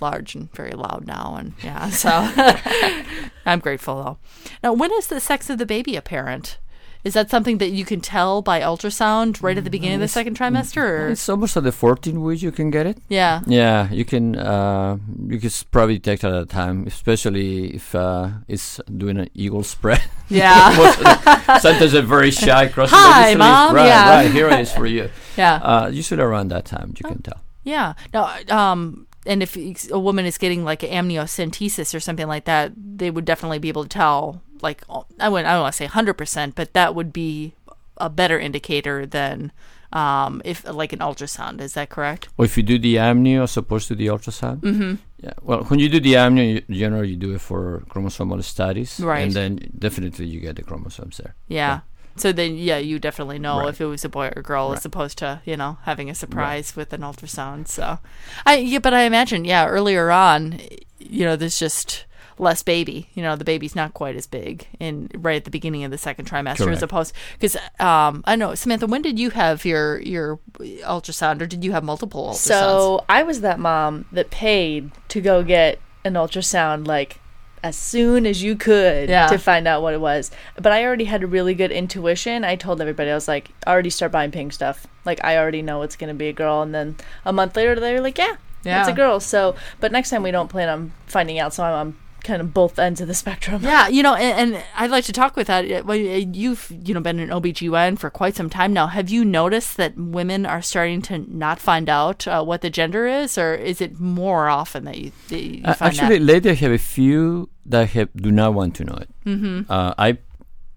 large 0.00 0.34
and 0.34 0.50
very 0.54 0.72
loud 0.72 1.04
now, 1.06 1.36
and 1.38 1.52
yeah. 1.62 1.90
So 1.90 2.10
I'm 3.46 3.60
grateful 3.60 4.02
though. 4.02 4.18
Now, 4.62 4.72
when 4.72 4.92
is 4.92 5.06
the 5.08 5.20
sex 5.20 5.50
of 5.50 5.58
the 5.58 5.66
baby 5.66 5.96
apparent? 5.96 6.58
Is 7.04 7.14
that 7.14 7.30
something 7.30 7.58
that 7.58 7.70
you 7.70 7.84
can 7.84 8.00
tell 8.00 8.42
by 8.42 8.60
ultrasound 8.60 9.42
right 9.42 9.58
at 9.58 9.64
the 9.64 9.70
beginning 9.70 9.96
of 9.96 10.00
the 10.00 10.06
second 10.06 10.38
trimester? 10.38 10.76
Or? 10.84 11.08
It's 11.08 11.28
almost 11.28 11.56
at 11.56 11.64
the 11.64 11.72
14 11.72 12.22
week 12.22 12.42
you 12.42 12.52
can 12.52 12.70
get 12.70 12.86
it. 12.86 12.98
Yeah. 13.08 13.40
Yeah, 13.44 13.90
you 13.90 14.04
can. 14.04 14.36
Uh, 14.38 14.98
you 15.26 15.40
can 15.40 15.48
s- 15.48 15.64
probably 15.64 15.98
detect 15.98 16.22
at 16.22 16.32
a 16.32 16.46
time, 16.46 16.86
especially 16.86 17.74
if 17.74 17.92
uh, 17.96 18.28
it's 18.46 18.80
doing 18.96 19.18
an 19.18 19.28
eagle 19.34 19.64
spread. 19.64 20.02
Yeah. 20.28 20.70
Sometimes 21.60 21.92
they're 21.92 22.00
very 22.02 22.30
shy. 22.30 22.68
Crossing 22.68 22.96
Hi, 22.96 23.32
the 23.32 23.38
Mom. 23.38 23.74
Right, 23.74 23.86
Yeah. 23.86 24.14
right. 24.14 24.30
Here 24.30 24.48
it 24.48 24.60
is 24.60 24.72
for 24.72 24.86
you. 24.86 25.10
Yeah. 25.36 25.56
Uh, 25.56 25.88
usually 25.92 26.22
around 26.22 26.48
that 26.52 26.64
time 26.64 26.94
you 26.96 27.04
can 27.06 27.20
tell. 27.20 27.40
Yeah. 27.64 27.92
No. 28.14 28.30
Um. 28.48 29.08
And 29.24 29.42
if 29.42 29.56
a 29.90 29.98
woman 29.98 30.26
is 30.26 30.36
getting 30.38 30.64
like 30.64 30.80
amniocentesis 30.80 31.94
or 31.94 32.00
something 32.00 32.26
like 32.26 32.44
that, 32.44 32.72
they 32.76 33.10
would 33.10 33.24
definitely 33.24 33.58
be 33.58 33.68
able 33.68 33.84
to 33.84 33.88
tell. 33.88 34.42
Like 34.60 34.82
I 35.20 35.28
wouldn't. 35.28 35.48
I 35.48 35.52
don't 35.52 35.62
want 35.62 35.72
to 35.74 35.76
say 35.76 35.86
hundred 35.86 36.14
percent, 36.14 36.54
but 36.54 36.72
that 36.74 36.94
would 36.94 37.12
be 37.12 37.54
a 37.98 38.08
better 38.10 38.38
indicator 38.38 39.06
than 39.06 39.52
um 39.92 40.40
if 40.44 40.64
like 40.64 40.92
an 40.92 41.00
ultrasound. 41.00 41.60
Is 41.60 41.74
that 41.74 41.90
correct? 41.90 42.28
Or 42.38 42.44
if 42.46 42.56
you 42.56 42.62
do 42.62 42.78
the 42.78 42.96
amnio 42.96 43.42
as 43.42 43.56
opposed 43.56 43.88
to 43.88 43.94
the 43.94 44.06
ultrasound. 44.06 44.60
Mhm. 44.60 44.98
Yeah. 45.22 45.34
Well, 45.42 45.62
when 45.64 45.78
you 45.78 45.88
do 45.88 46.00
the 46.00 46.14
amnio, 46.14 46.54
you, 46.54 46.74
generally 46.74 47.10
you 47.10 47.16
do 47.16 47.34
it 47.34 47.40
for 47.40 47.82
chromosomal 47.90 48.42
studies, 48.42 48.98
Right. 48.98 49.22
And 49.22 49.32
then 49.32 49.70
definitely 49.78 50.26
you 50.26 50.40
get 50.40 50.56
the 50.56 50.62
chromosomes 50.62 51.18
there. 51.18 51.34
Yeah. 51.48 51.80
So 52.16 52.32
then, 52.32 52.56
yeah, 52.56 52.78
you 52.78 52.98
definitely 52.98 53.38
know 53.38 53.60
Right. 53.60 53.68
if 53.70 53.80
it 53.80 53.86
was 53.86 54.04
a 54.04 54.08
boy 54.08 54.26
or 54.26 54.34
a 54.36 54.42
girl, 54.42 54.68
Right. 54.68 54.78
as 54.78 54.84
opposed 54.84 55.18
to 55.18 55.40
you 55.44 55.56
know 55.56 55.78
having 55.84 56.10
a 56.10 56.14
surprise 56.14 56.74
with 56.76 56.92
an 56.92 57.00
ultrasound. 57.02 57.68
So, 57.68 57.98
I 58.46 58.56
yeah, 58.56 58.78
but 58.78 58.94
I 58.94 59.02
imagine 59.02 59.44
yeah, 59.44 59.66
earlier 59.66 60.10
on, 60.10 60.60
you 60.98 61.24
know, 61.24 61.36
there's 61.36 61.58
just 61.58 62.04
less 62.38 62.62
baby. 62.62 63.08
You 63.14 63.22
know, 63.22 63.36
the 63.36 63.44
baby's 63.44 63.76
not 63.76 63.92
quite 63.94 64.16
as 64.16 64.26
big 64.26 64.66
in 64.80 65.08
right 65.14 65.36
at 65.36 65.44
the 65.44 65.50
beginning 65.50 65.84
of 65.84 65.90
the 65.90 65.98
second 65.98 66.24
trimester 66.28 66.72
as 66.72 66.82
opposed 66.82 67.14
because 67.38 67.56
um 67.78 68.22
I 68.26 68.36
know 68.36 68.54
Samantha, 68.54 68.86
when 68.86 69.02
did 69.02 69.18
you 69.18 69.30
have 69.30 69.64
your 69.64 70.00
your 70.00 70.38
ultrasound 70.80 71.40
or 71.42 71.46
did 71.46 71.62
you 71.64 71.72
have 71.72 71.84
multiple 71.84 72.30
ultrasounds? 72.30 72.36
So 72.48 73.04
I 73.08 73.22
was 73.22 73.42
that 73.42 73.58
mom 73.58 74.06
that 74.12 74.30
paid 74.30 74.90
to 75.08 75.20
go 75.20 75.42
get 75.44 75.78
an 76.04 76.14
ultrasound 76.14 76.86
like 76.86 77.20
as 77.62 77.76
soon 77.76 78.26
as 78.26 78.42
you 78.42 78.56
could 78.56 79.08
Yeah. 79.08 79.26
to 79.28 79.38
find 79.38 79.68
out 79.68 79.82
what 79.82 79.94
it 79.94 80.00
was. 80.00 80.30
But 80.60 80.72
I 80.72 80.84
already 80.84 81.04
had 81.04 81.22
a 81.22 81.26
really 81.26 81.54
good 81.54 81.70
intuition. 81.70 82.44
I 82.44 82.56
told 82.56 82.80
everybody 82.80 83.10
I 83.10 83.14
was 83.14 83.28
like, 83.28 83.50
already 83.66 83.90
start 83.90 84.12
buying 84.12 84.30
pink 84.32 84.52
stuff. 84.52 84.86
Like 85.04 85.22
I 85.24 85.36
already 85.38 85.62
know 85.62 85.82
it's 85.82 85.96
gonna 85.96 86.14
be 86.14 86.28
a 86.28 86.32
girl. 86.32 86.62
And 86.62 86.74
then 86.74 86.96
a 87.24 87.32
month 87.32 87.56
later 87.56 87.78
they 87.78 87.94
were 87.94 88.00
like, 88.00 88.18
yeah, 88.18 88.36
it's 88.64 88.88
a 88.88 88.92
girl. 88.92 89.20
So, 89.20 89.54
but 89.80 89.92
next 89.92 90.10
time 90.10 90.22
we 90.22 90.30
don't 90.30 90.48
plan 90.48 90.68
on 90.68 90.92
finding 91.06 91.38
out. 91.38 91.54
So 91.54 91.62
I'm 91.64 91.74
on 91.74 91.96
kind 92.22 92.40
of 92.40 92.52
both 92.54 92.78
ends 92.78 93.00
of 93.00 93.08
the 93.08 93.14
spectrum. 93.14 93.62
Yeah, 93.62 93.88
you 93.88 94.02
know, 94.02 94.14
and, 94.14 94.54
and 94.54 94.64
I'd 94.76 94.90
like 94.90 95.04
to 95.04 95.12
talk 95.12 95.36
with 95.36 95.46
that. 95.48 95.84
Well, 95.84 95.96
You've, 95.96 96.70
you 96.84 96.94
know, 96.94 97.00
been 97.00 97.18
an 97.20 97.28
OBGYN 97.30 97.98
for 97.98 98.10
quite 98.10 98.36
some 98.36 98.48
time 98.50 98.72
now. 98.72 98.86
Have 98.86 99.10
you 99.10 99.24
noticed 99.24 99.76
that 99.76 99.96
women 99.96 100.46
are 100.46 100.62
starting 100.62 101.02
to 101.02 101.18
not 101.28 101.58
find 101.58 101.88
out 101.88 102.26
uh, 102.26 102.42
what 102.44 102.60
the 102.60 102.70
gender 102.70 103.06
is, 103.06 103.36
or 103.36 103.54
is 103.54 103.80
it 103.80 103.98
more 104.00 104.48
often 104.48 104.84
that 104.84 104.98
you, 104.98 105.12
that 105.28 105.40
you 105.42 105.62
Uh, 105.64 105.74
actually, 105.80 106.18
that? 106.18 106.24
lately 106.24 106.50
I 106.52 106.54
have 106.54 106.72
a 106.72 106.78
few 106.78 107.48
that 107.66 107.90
have 107.90 108.08
do 108.16 108.30
not 108.30 108.54
want 108.54 108.74
to 108.76 108.84
know 108.84 108.94
it. 108.96 109.08
Mhm. 109.26 109.66
Uh, 109.70 109.94
I 109.98 110.18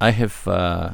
I 0.01 0.11
have 0.11 0.47
uh, 0.47 0.89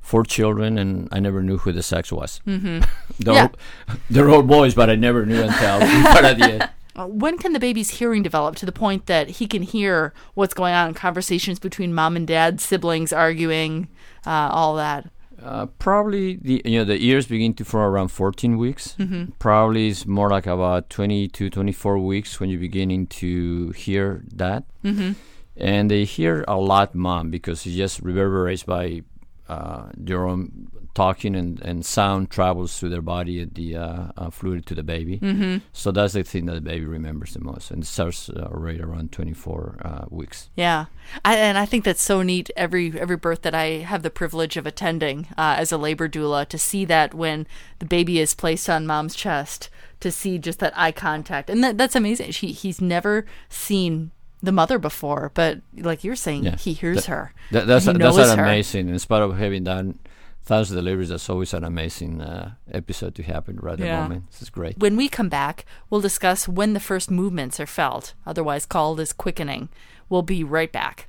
four 0.00 0.24
children, 0.24 0.76
and 0.78 1.08
I 1.12 1.20
never 1.20 1.42
knew 1.42 1.56
who 1.58 1.72
the 1.72 1.82
sex 1.82 2.12
was. 2.12 2.40
Mm-hmm. 2.46 2.84
they're, 3.20 3.34
Yeah. 3.34 3.42
all, 3.88 3.96
they're 4.10 4.30
all 4.30 4.42
boys, 4.42 4.74
but 4.74 4.90
I 4.90 4.96
never 4.96 5.24
knew 5.24 5.40
until 5.42 5.78
right 6.14 6.24
at 6.24 6.38
the 6.38 6.44
end. 6.52 6.68
Uh, 6.96 7.06
When 7.06 7.38
can 7.38 7.52
the 7.52 7.58
baby's 7.60 7.90
hearing 7.90 8.22
develop 8.22 8.56
to 8.56 8.66
the 8.66 8.72
point 8.72 9.06
that 9.06 9.28
he 9.28 9.46
can 9.46 9.62
hear 9.62 10.12
what's 10.34 10.54
going 10.54 10.74
on 10.74 10.88
in 10.88 10.94
conversations 10.94 11.58
between 11.58 11.92
mom 11.92 12.16
and 12.16 12.26
dad, 12.26 12.60
siblings 12.60 13.12
arguing, 13.12 13.88
uh, 14.26 14.48
all 14.52 14.76
that? 14.76 15.08
Uh, 15.42 15.66
probably 15.78 16.36
the 16.36 16.62
you 16.64 16.78
know 16.78 16.84
the 16.84 16.96
ears 17.04 17.26
begin 17.26 17.52
to 17.52 17.64
form 17.64 17.84
around 17.92 18.08
14 18.08 18.56
weeks. 18.56 18.94
Mhm. 18.98 19.32
Probably 19.38 19.88
it's 19.88 20.06
more 20.06 20.30
like 20.30 20.46
about 20.46 20.88
20 20.88 21.28
to 21.28 21.50
24 21.50 21.98
weeks 21.98 22.38
when 22.40 22.48
you're 22.48 22.60
beginning 22.60 23.08
to 23.08 23.70
hear 23.72 24.24
that. 24.32 24.64
Mhm. 24.84 25.16
And 25.56 25.90
they 25.90 26.04
hear 26.04 26.44
a 26.48 26.56
lot, 26.56 26.94
mom, 26.94 27.30
because 27.30 27.66
it 27.66 27.72
just 27.72 28.00
reverberates 28.00 28.62
by 28.62 29.02
uh, 29.48 29.90
their 29.94 30.24
own 30.26 30.68
talking 30.94 31.34
and, 31.34 31.60
and 31.60 31.84
sound 31.84 32.30
travels 32.30 32.78
through 32.78 32.88
their 32.90 33.02
body 33.02 33.40
and 33.40 33.52
the 33.54 33.76
uh, 33.76 34.06
uh, 34.16 34.30
fluid 34.30 34.64
to 34.66 34.74
the 34.74 34.82
baby. 34.82 35.18
Mhm. 35.18 35.60
So 35.72 35.90
that's 35.90 36.12
the 36.14 36.22
thing 36.22 36.46
that 36.46 36.54
the 36.54 36.60
baby 36.60 36.84
remembers 36.84 37.34
the 37.34 37.40
most, 37.40 37.70
and 37.70 37.84
starts 37.86 38.28
uh, 38.30 38.48
right 38.50 38.80
around 38.80 39.10
24 39.12 39.80
uh, 39.84 40.04
weeks. 40.10 40.50
Yeah, 40.56 40.86
I, 41.24 41.36
and 41.36 41.58
I 41.58 41.66
think 41.66 41.84
that's 41.84 42.02
so 42.02 42.22
neat. 42.22 42.50
Every 42.56 42.98
every 42.98 43.16
birth 43.16 43.42
that 43.42 43.54
I 43.54 43.82
have 43.82 44.02
the 44.02 44.10
privilege 44.10 44.56
of 44.56 44.66
attending 44.66 45.26
uh, 45.36 45.56
as 45.58 45.72
a 45.72 45.76
labor 45.78 46.08
doula, 46.08 46.46
to 46.48 46.58
see 46.58 46.84
that 46.86 47.12
when 47.12 47.46
the 47.80 47.86
baby 47.86 48.20
is 48.20 48.34
placed 48.34 48.70
on 48.70 48.86
mom's 48.86 49.14
chest, 49.16 49.68
to 50.00 50.12
see 50.12 50.38
just 50.38 50.60
that 50.60 50.72
eye 50.76 50.92
contact, 50.92 51.50
and 51.50 51.62
that, 51.64 51.76
that's 51.76 51.96
amazing. 51.96 52.30
She 52.30 52.48
he's 52.52 52.80
never 52.80 53.26
seen 53.48 54.10
the 54.42 54.52
mother 54.52 54.78
before, 54.78 55.30
but 55.34 55.60
like 55.76 56.04
you're 56.04 56.14
saying, 56.14 56.44
Yeah. 56.44 56.56
he 56.56 56.74
hears 56.74 56.96
That- 56.96 57.06
her. 57.06 57.32
That, 57.50 57.66
that's 57.66 57.86
he 57.86 57.92
that's 57.94 58.16
an 58.18 58.38
her. 58.38 58.44
amazing. 58.44 58.88
In 58.90 58.98
spite 58.98 59.22
of 59.22 59.36
having 59.38 59.64
done 59.64 59.98
thousands 60.44 60.76
of 60.76 60.84
deliveries, 60.84 61.08
that's 61.08 61.30
always 61.30 61.54
an 61.54 61.64
amazing 61.64 62.20
uh, 62.20 62.54
episode 62.70 63.14
to 63.16 63.22
happen 63.22 63.56
right 63.56 63.72
at 63.72 63.78
the 63.78 64.02
moment. 64.02 64.30
This 64.30 64.42
is 64.42 64.50
great. 64.50 64.78
When 64.78 64.96
we 64.96 65.08
come 65.08 65.28
back, 65.28 65.64
we'll 65.88 66.00
discuss 66.00 66.46
when 66.46 66.74
the 66.74 66.80
first 66.80 67.10
movements 67.10 67.58
are 67.58 67.66
felt, 67.66 68.14
otherwise 68.26 68.66
called 68.66 69.00
as 69.00 69.12
quickening. 69.12 69.68
We'll 70.08 70.22
be 70.22 70.44
right 70.44 70.70
back. 70.70 71.08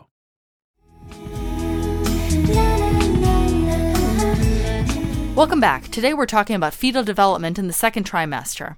Welcome 5.35 5.59
back. 5.61 5.87
Today 5.87 6.13
we're 6.13 6.25
talking 6.25 6.55
about 6.55 6.73
fetal 6.73 7.03
development 7.03 7.57
in 7.57 7.67
the 7.67 7.73
second 7.73 8.05
trimester. 8.09 8.75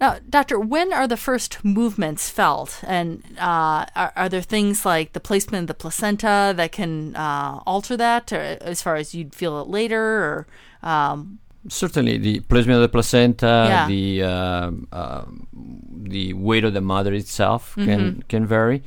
Now, 0.00 0.18
doctor, 0.28 0.58
when 0.60 0.92
are 0.92 1.08
the 1.08 1.16
first 1.16 1.64
movements 1.64 2.28
felt? 2.28 2.80
And 2.86 3.22
uh, 3.38 3.86
are, 3.96 4.12
are 4.14 4.28
there 4.28 4.42
things 4.42 4.84
like 4.84 5.12
the 5.12 5.20
placement 5.20 5.62
of 5.62 5.66
the 5.68 5.74
placenta 5.74 6.52
that 6.56 6.72
can 6.72 7.16
uh, 7.16 7.60
alter 7.66 7.96
that, 7.96 8.32
or 8.32 8.36
as 8.60 8.82
far 8.82 8.96
as 8.96 9.14
you'd 9.14 9.34
feel 9.34 9.60
it 9.60 9.68
later? 9.68 10.46
Or 10.82 10.88
um, 10.88 11.38
Certainly, 11.68 12.18
the 12.18 12.40
placement 12.40 12.76
of 12.76 12.82
the 12.82 12.88
placenta, 12.88 13.66
Yeah. 13.68 13.86
the 13.88 14.22
um, 14.24 14.88
um 14.92 15.46
the 16.10 16.32
weight 16.34 16.64
of 16.64 16.74
the 16.74 16.80
mother 16.80 17.12
itself 17.14 17.74
can 17.76 18.16
Mhm. 18.16 18.28
can 18.28 18.46
vary. 18.46 18.82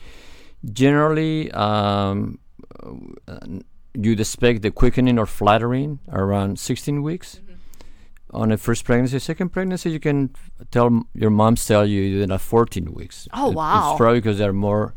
Generally, 0.71 1.51
um, 1.51 2.39
uh, 3.27 3.37
you'd 3.93 4.19
expect 4.19 4.61
the 4.61 4.71
quickening 4.71 5.17
or 5.19 5.25
flattering 5.25 5.99
around 6.11 6.59
16 6.59 7.01
weeks. 7.03 7.39
On 8.33 8.49
a 8.51 8.57
first 8.57 8.85
pregnancy, 8.85 9.19
second 9.19 9.49
pregnancy, 9.49 9.91
you 9.91 9.99
can 9.99 10.29
tell 10.71 11.03
your 11.13 11.29
moms 11.29 11.65
tell 11.65 11.85
you 11.85 12.19
did 12.19 12.31
at 12.31 12.39
14 12.41 12.93
weeks. 12.93 13.27
Oh, 13.33 13.51
It- 13.51 13.55
wow. 13.55 13.91
It's 13.91 13.97
probably 13.97 14.19
because 14.21 14.37
they're 14.37 14.53
more 14.53 14.93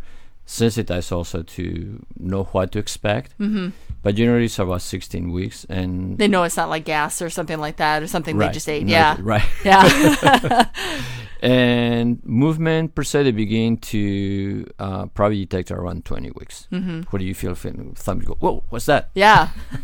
sensitized 0.47 1.11
also 1.11 1.43
to 1.43 2.05
know 2.19 2.45
what 2.53 2.71
to 2.73 2.79
expect. 2.79 3.35
Mhm. 3.41 3.73
But 4.03 4.15
generally, 4.15 4.45
it's 4.45 4.59
about 4.59 4.83
16 4.83 5.33
weeks, 5.33 5.65
and 5.69 6.17
they 6.19 6.29
know 6.29 6.45
it's 6.45 6.57
not 6.59 6.69
like 6.69 6.85
gas 6.85 7.21
or 7.23 7.31
something 7.31 7.59
like 7.59 7.77
that, 7.79 8.03
or 8.03 8.07
something 8.07 8.37
they 8.39 8.51
just 8.51 8.69
ate. 8.69 8.85
No, 8.85 8.93
yeah, 8.93 9.17
right. 9.23 9.43
Yeah. 9.65 10.67
and 11.45 12.21
movement 12.25 12.95
per 12.95 13.03
se, 13.05 13.25
they 13.25 13.33
begin 13.33 13.77
to 13.93 14.67
uh, 14.79 15.07
probably 15.07 15.45
detect 15.45 15.71
around 15.71 16.05
20 16.05 16.31
weeks. 16.33 16.67
Mhm. 16.73 17.05
What 17.11 17.19
do 17.19 17.25
you 17.25 17.35
feel? 17.35 17.55
Fin- 17.55 17.93
Thumb 17.97 18.21
go, 18.21 18.35
whoa, 18.41 18.65
what's 18.71 18.87
that? 18.87 19.11
Yeah. 19.15 19.49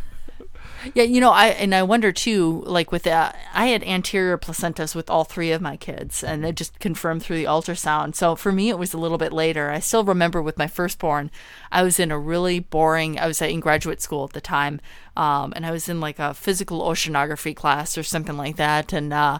Yeah, 0.94 1.02
you 1.02 1.20
know, 1.20 1.30
I 1.30 1.48
and 1.48 1.74
I 1.74 1.82
wonder 1.82 2.10
too. 2.10 2.62
Like 2.64 2.90
with 2.90 3.02
that, 3.02 3.36
I 3.52 3.66
had 3.66 3.84
anterior 3.84 4.38
placentas 4.38 4.94
with 4.94 5.10
all 5.10 5.24
three 5.24 5.52
of 5.52 5.60
my 5.60 5.76
kids, 5.76 6.24
and 6.24 6.42
it 6.42 6.54
just 6.54 6.78
confirmed 6.80 7.22
through 7.22 7.36
the 7.36 7.44
ultrasound. 7.44 8.14
So 8.14 8.34
for 8.34 8.50
me, 8.50 8.70
it 8.70 8.78
was 8.78 8.94
a 8.94 8.98
little 8.98 9.18
bit 9.18 9.30
later. 9.30 9.70
I 9.70 9.80
still 9.80 10.04
remember 10.04 10.40
with 10.40 10.56
my 10.56 10.66
firstborn, 10.66 11.30
I 11.70 11.82
was 11.82 12.00
in 12.00 12.10
a 12.10 12.18
really 12.18 12.60
boring. 12.60 13.18
I 13.18 13.26
was 13.26 13.42
in 13.42 13.60
graduate 13.60 14.00
school 14.00 14.24
at 14.24 14.32
the 14.32 14.40
time, 14.40 14.80
um, 15.18 15.52
and 15.54 15.66
I 15.66 15.70
was 15.70 15.86
in 15.86 16.00
like 16.00 16.18
a 16.18 16.32
physical 16.32 16.80
oceanography 16.80 17.54
class 17.54 17.98
or 17.98 18.02
something 18.02 18.38
like 18.38 18.56
that, 18.56 18.94
and. 18.94 19.12
Uh, 19.12 19.38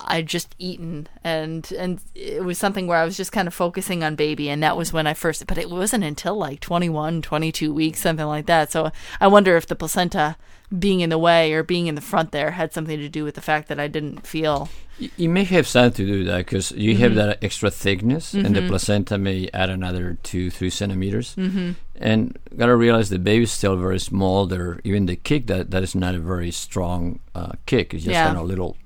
I'd 0.00 0.26
just 0.26 0.54
eaten 0.58 1.08
and 1.24 1.70
and 1.72 2.00
it 2.14 2.44
was 2.44 2.56
something 2.58 2.86
where 2.86 2.98
I 2.98 3.04
was 3.04 3.16
just 3.16 3.32
kind 3.32 3.48
of 3.48 3.54
focusing 3.54 4.02
on 4.04 4.14
baby 4.14 4.48
and 4.48 4.62
that 4.62 4.76
was 4.76 4.92
when 4.92 5.06
I 5.06 5.14
first 5.14 5.46
but 5.46 5.58
it 5.58 5.70
wasn't 5.70 6.04
until 6.04 6.36
like 6.36 6.60
21 6.60 7.22
22 7.22 7.72
weeks 7.72 8.00
something 8.00 8.26
like 8.26 8.46
that 8.46 8.70
so 8.70 8.90
I 9.20 9.26
wonder 9.26 9.56
if 9.56 9.66
the 9.66 9.74
placenta 9.76 10.36
being 10.78 11.00
in 11.00 11.10
the 11.10 11.18
way 11.18 11.52
or 11.52 11.62
being 11.62 11.86
in 11.88 11.94
the 11.94 12.00
front 12.00 12.30
there 12.32 12.52
had 12.52 12.72
something 12.72 12.98
to 12.98 13.08
do 13.08 13.24
with 13.24 13.34
the 13.34 13.40
fact 13.40 13.68
that 13.68 13.80
I 13.80 13.88
didn't 13.88 14.26
feel 14.26 14.68
Y- 15.00 15.10
It 15.16 15.28
may 15.28 15.44
have 15.44 15.66
something 15.68 16.04
to 16.06 16.12
do 16.12 16.18
with 16.18 16.26
that 16.26 16.38
because 16.38 16.72
you 16.72 16.96
have 16.96 17.12
Mhm. 17.12 17.16
that 17.16 17.38
extra 17.44 17.70
thickness, 17.70 18.34
and 18.34 18.56
the 18.56 18.62
Mhm. 18.62 18.66
placenta 18.68 19.16
may 19.16 19.48
add 19.54 19.70
another 19.70 20.18
two, 20.24 20.50
three 20.50 20.70
centimeters. 20.70 21.36
Mhm. 21.36 21.76
And 22.00 22.36
gotta 22.56 22.74
realize 22.74 23.08
the 23.08 23.20
baby's 23.20 23.52
still 23.52 23.76
very 23.76 24.00
small. 24.00 24.46
They're 24.46 24.80
even 24.82 25.06
the 25.06 25.14
kick 25.14 25.46
that 25.46 25.70
that 25.70 25.84
is 25.84 25.94
not 25.94 26.16
a 26.16 26.18
very 26.18 26.50
strong 26.50 27.20
uh, 27.32 27.52
kick. 27.64 27.94
It's 27.94 28.02
just 28.02 28.12
Yeah. 28.14 28.26
kind 28.26 28.38
of 28.38 28.42
a 28.42 28.46
little 28.48 28.76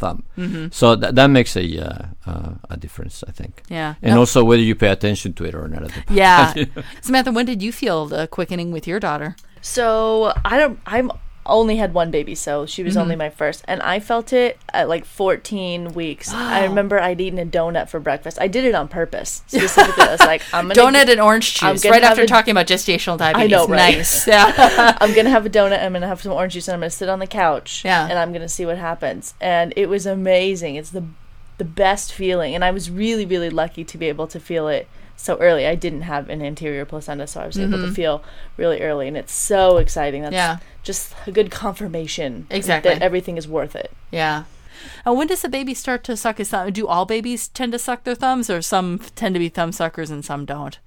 thumb. 0.00 0.22
Mhm. 0.36 0.72
So 0.72 0.96
that 0.96 1.14
that 1.14 1.30
makes 1.30 1.56
a 1.56 1.64
uh, 1.78 2.06
uh, 2.26 2.50
a 2.70 2.76
difference, 2.76 3.24
I 3.28 3.32
think. 3.32 3.62
Yeah. 3.70 3.94
And 4.02 4.14
No. 4.14 4.20
also 4.20 4.44
whether 4.44 4.62
you 4.62 4.74
pay 4.74 4.90
attention 4.90 5.32
to 5.34 5.44
it 5.44 5.54
or 5.54 5.68
not. 5.68 5.90
Yeah 6.10 6.52
Samantha 7.00 7.30
when 7.32 7.46
did 7.46 7.62
you 7.62 7.72
feel 7.72 8.06
the 8.06 8.26
quickening 8.26 8.72
with 8.72 8.86
your 8.86 9.00
daughter 9.00 9.36
So 9.64 10.32
I 10.44 10.58
don't. 10.60 10.76
I'm 10.86 11.08
only 11.46 11.76
had 11.76 11.92
one 11.94 12.10
baby, 12.10 12.34
so 12.34 12.64
she 12.66 12.82
was 12.82 12.94
Mhm. 12.96 13.00
only 13.02 13.16
my 13.16 13.28
first, 13.30 13.62
and 13.68 13.82
I 13.82 14.00
felt 14.00 14.32
it 14.32 14.58
at 14.72 14.88
like 14.88 15.04
14 15.04 15.92
weeks. 15.92 16.32
I 16.32 16.64
remember 16.64 17.00
I'd 17.00 17.20
eaten 17.20 17.38
a 17.38 17.44
donut 17.46 17.88
for 17.88 18.00
breakfast. 18.00 18.38
I 18.40 18.48
did 18.48 18.64
it 18.64 18.74
on 18.74 18.88
purpose. 18.88 19.42
Specifically, 19.46 20.04
I 20.04 20.10
was 20.12 20.20
like, 20.20 20.42
I'm 20.52 20.68
gonna 20.68 20.74
donut 20.98 21.10
and 21.10 21.20
orange 21.20 21.54
juice 21.54 21.84
right 21.84 22.02
after 22.02 22.22
a- 22.22 22.26
talking 22.26 22.52
about 22.52 22.66
gestational 22.66 23.18
diabetes 23.18 23.52
I 23.52 23.56
know, 23.56 23.66
right? 23.66 23.96
nice 23.98 24.26
yeah 24.34 24.96
I'm 25.00 25.12
gonna 25.14 25.30
have 25.30 25.44
a 25.46 25.50
donut. 25.50 25.82
I'm 25.82 25.92
gonna 25.92 26.06
have 26.06 26.22
some 26.22 26.32
orange 26.32 26.54
juice, 26.54 26.68
and 26.68 26.74
I'm 26.74 26.80
gonna 26.80 26.90
sit 26.90 27.08
on 27.08 27.18
the 27.18 27.26
couch. 27.26 27.82
Yeah. 27.84 28.06
And 28.08 28.18
I'm 28.18 28.32
gonna 28.32 28.48
see 28.48 28.64
what 28.64 28.78
happens. 28.78 29.34
And 29.40 29.72
it 29.76 29.88
was 29.88 30.06
amazing. 30.06 30.76
It's 30.76 30.90
the 30.90 31.04
the 31.58 31.64
best 31.64 32.12
feeling, 32.12 32.54
and 32.54 32.64
I 32.64 32.70
was 32.72 32.90
really 32.90 33.24
really 33.26 33.50
lucky 33.50 33.84
to 33.84 33.96
be 33.98 34.08
able 34.08 34.26
to 34.28 34.40
feel 34.40 34.66
it 34.68 34.88
so 35.16 35.36
early. 35.36 35.66
I 35.66 35.74
didn't 35.74 36.02
have 36.02 36.28
an 36.28 36.42
anterior 36.42 36.84
placenta, 36.84 37.26
so 37.26 37.40
I 37.40 37.46
was 37.46 37.58
able 37.58 37.78
to 37.78 37.86
Mhm. 37.88 37.94
feel 37.94 38.22
really 38.56 38.80
early, 38.80 39.08
and 39.08 39.16
it's 39.16 39.32
so 39.32 39.78
exciting. 39.78 40.22
That's 40.22 40.34
Yeah. 40.34 40.58
just 40.82 41.14
a 41.26 41.30
good 41.32 41.50
confirmation 41.50 42.46
Exactly. 42.50 42.92
that 42.92 43.02
everything 43.02 43.36
is 43.36 43.46
worth 43.48 43.74
it. 43.76 43.92
Yeah. 44.10 44.44
And 45.06 45.16
when 45.16 45.28
does 45.28 45.42
the 45.42 45.48
baby 45.48 45.72
start 45.72 46.04
to 46.04 46.16
suck 46.16 46.38
his 46.38 46.50
thumb? 46.50 46.70
Do 46.72 46.86
all 46.86 47.06
babies 47.06 47.48
tend 47.48 47.72
to 47.72 47.78
suck 47.78 48.04
their 48.04 48.14
thumbs, 48.14 48.50
or 48.50 48.60
some 48.60 48.98
tend 49.14 49.34
to 49.34 49.38
be 49.38 49.48
thumb 49.48 49.72
suckers 49.72 50.10
and 50.10 50.24
some 50.24 50.44
don't? 50.44 50.78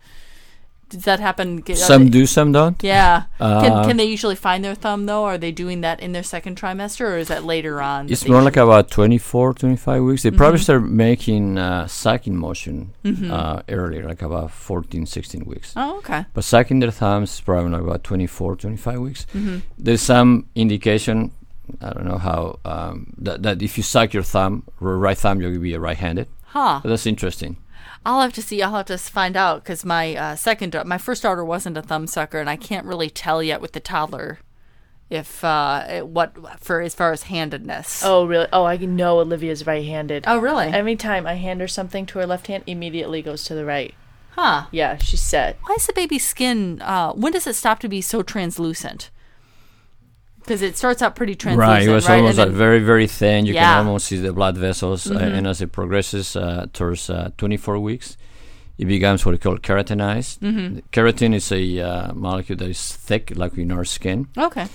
Does 0.90 1.04
that 1.04 1.20
happen? 1.20 1.62
are 1.68 1.76
Some 1.76 2.06
they- 2.06 2.10
do, 2.12 2.26
some 2.26 2.54
don't. 2.54 2.82
Yeah. 2.82 3.24
Uh, 3.40 3.62
can, 3.62 3.88
can 3.90 3.98
they 3.98 4.06
usually 4.06 4.36
find 4.36 4.64
their 4.64 4.74
thumb 4.76 5.06
though? 5.06 5.26
Are 5.26 5.38
they 5.38 5.52
doing 5.52 5.82
that 5.82 6.00
in 6.00 6.14
their 6.14 6.24
second 6.24 6.56
trimester, 6.58 7.02
or 7.02 7.18
is 7.18 7.28
that 7.28 7.44
later 7.44 7.82
on? 7.82 8.10
It's 8.10 8.26
more 8.28 8.42
like 8.42 8.56
about 8.56 8.90
24, 8.90 9.54
25 9.56 10.04
weeks. 10.04 10.24
They 10.24 10.32
probably 10.32 10.60
Mhm. 10.60 10.64
start 10.64 10.84
making 10.84 11.58
uh, 11.58 11.88
sucking 11.88 12.36
motion 12.38 12.94
Mhm. 13.04 13.30
uh, 13.32 13.64
earlier, 13.68 14.08
like 14.08 14.22
about 14.22 14.52
14, 14.52 15.06
16 15.06 15.44
weeks. 15.46 15.74
Oh, 15.76 15.98
okay. 15.98 16.26
But 16.34 16.46
sucking 16.46 16.80
their 16.80 16.92
thumbs 16.92 17.34
is 17.34 17.42
probably 17.42 17.72
like 17.72 17.82
about 17.82 18.04
24, 18.06 18.56
25 18.56 19.00
weeks. 19.00 19.26
Mhm. 19.36 19.64
There's 19.78 20.02
some 20.02 20.46
indication, 20.56 21.32
I 21.82 21.92
don't 21.92 22.06
know 22.06 22.18
how, 22.18 22.60
um, 22.64 23.08
that, 23.18 23.44
that 23.44 23.62
if 23.62 23.76
you 23.78 23.84
suck 23.84 24.14
your 24.14 24.24
thumb, 24.24 24.64
right 24.80 25.18
thumb, 25.18 25.42
you'll 25.42 25.60
be 25.60 25.76
right-handed. 25.78 26.28
Huh. 26.52 26.80
But 26.82 26.90
that's 26.90 27.06
interesting. 27.06 27.58
I'll 28.06 28.22
have 28.22 28.34
to 28.34 28.42
see. 28.42 28.62
I'll 28.62 28.76
have 28.76 28.86
to 28.88 28.98
find 28.98 29.36
out 29.36 29.64
because 29.64 29.84
my 29.84 30.16
uh, 30.16 30.36
second, 30.36 30.76
my 30.86 30.98
first 30.98 31.24
daughter 31.24 31.44
wasn't 31.44 31.78
a 31.78 31.82
thumb 31.82 32.08
sucker, 32.08 32.40
and 32.40 32.50
I 32.50 32.56
can't 32.56 32.86
really 32.86 33.10
tell 33.10 33.44
yet 33.44 33.62
with 33.62 33.74
the 33.74 33.80
toddler 33.80 34.40
if 35.10 35.44
uh, 35.44 36.02
what 36.02 36.36
for 36.62 36.82
as 36.82 36.94
far 36.94 37.12
as 37.12 37.24
handedness. 37.24 38.04
Oh, 38.04 38.26
really? 38.26 38.48
Oh, 38.52 38.66
I 38.66 38.78
know 38.78 39.20
Olivia's 39.20 39.66
right-handed. 39.66 40.26
Oh, 40.28 40.38
really? 40.38 40.68
Every 40.68 40.96
time 40.96 41.26
I 41.26 41.36
hand 41.36 41.62
her 41.62 41.68
something 41.68 42.06
to 42.08 42.20
her 42.20 42.26
left 42.26 42.48
hand, 42.48 42.64
immediately 42.68 43.22
goes 43.22 43.44
to 43.46 43.56
the 43.56 43.66
right. 43.66 43.94
Huh. 44.32 44.66
Yeah, 44.72 44.98
she's 44.98 45.22
set. 45.22 45.58
Why 45.64 45.76
is 45.76 45.88
the 45.88 45.94
baby's 45.94 46.26
skin? 46.26 46.82
Uh, 46.82 47.12
when 47.14 47.32
does 47.32 47.48
it 47.48 47.56
stop 47.56 47.80
to 47.80 47.90
be 47.90 48.02
so 48.02 48.22
translucent? 48.22 49.10
Because 50.48 50.62
it 50.62 50.78
starts 50.78 51.02
out 51.02 51.14
pretty 51.14 51.36
translucent, 51.36 51.70
Right, 51.70 51.84
it 51.86 51.92
was 51.92 52.08
right? 52.08 52.20
almost 52.20 52.38
like 52.38 52.52
very, 52.52 52.80
very 52.80 53.06
thin. 53.06 53.46
You 53.46 53.54
Yeah. 53.54 53.66
can 53.76 53.86
almost 53.86 54.06
see 54.06 54.16
the 54.16 54.32
blood 54.32 54.58
vessels, 54.58 55.12
uh, 55.12 55.16
Mhm. 55.16 55.38
and 55.40 55.46
as 55.48 55.62
it 55.62 55.74
progresses 55.74 56.38
uh, 56.38 56.68
towards 56.72 57.10
uh, 57.10 57.32
24 57.38 57.78
weeks, 57.80 58.16
it 58.78 58.86
becomes 58.86 59.26
what 59.26 59.34
we 59.34 59.38
call 59.40 59.58
keratinized. 59.58 60.40
Mhm. 60.40 60.84
Keratin 60.94 61.34
is 61.36 61.52
a 61.52 61.64
uh, 61.82 62.14
molecule 62.14 62.58
that 62.60 62.70
is 62.70 62.94
thick, 62.94 63.34
like 63.36 63.58
in 63.58 63.72
our 63.74 63.84
skin, 63.84 64.28
Okay. 64.38 64.68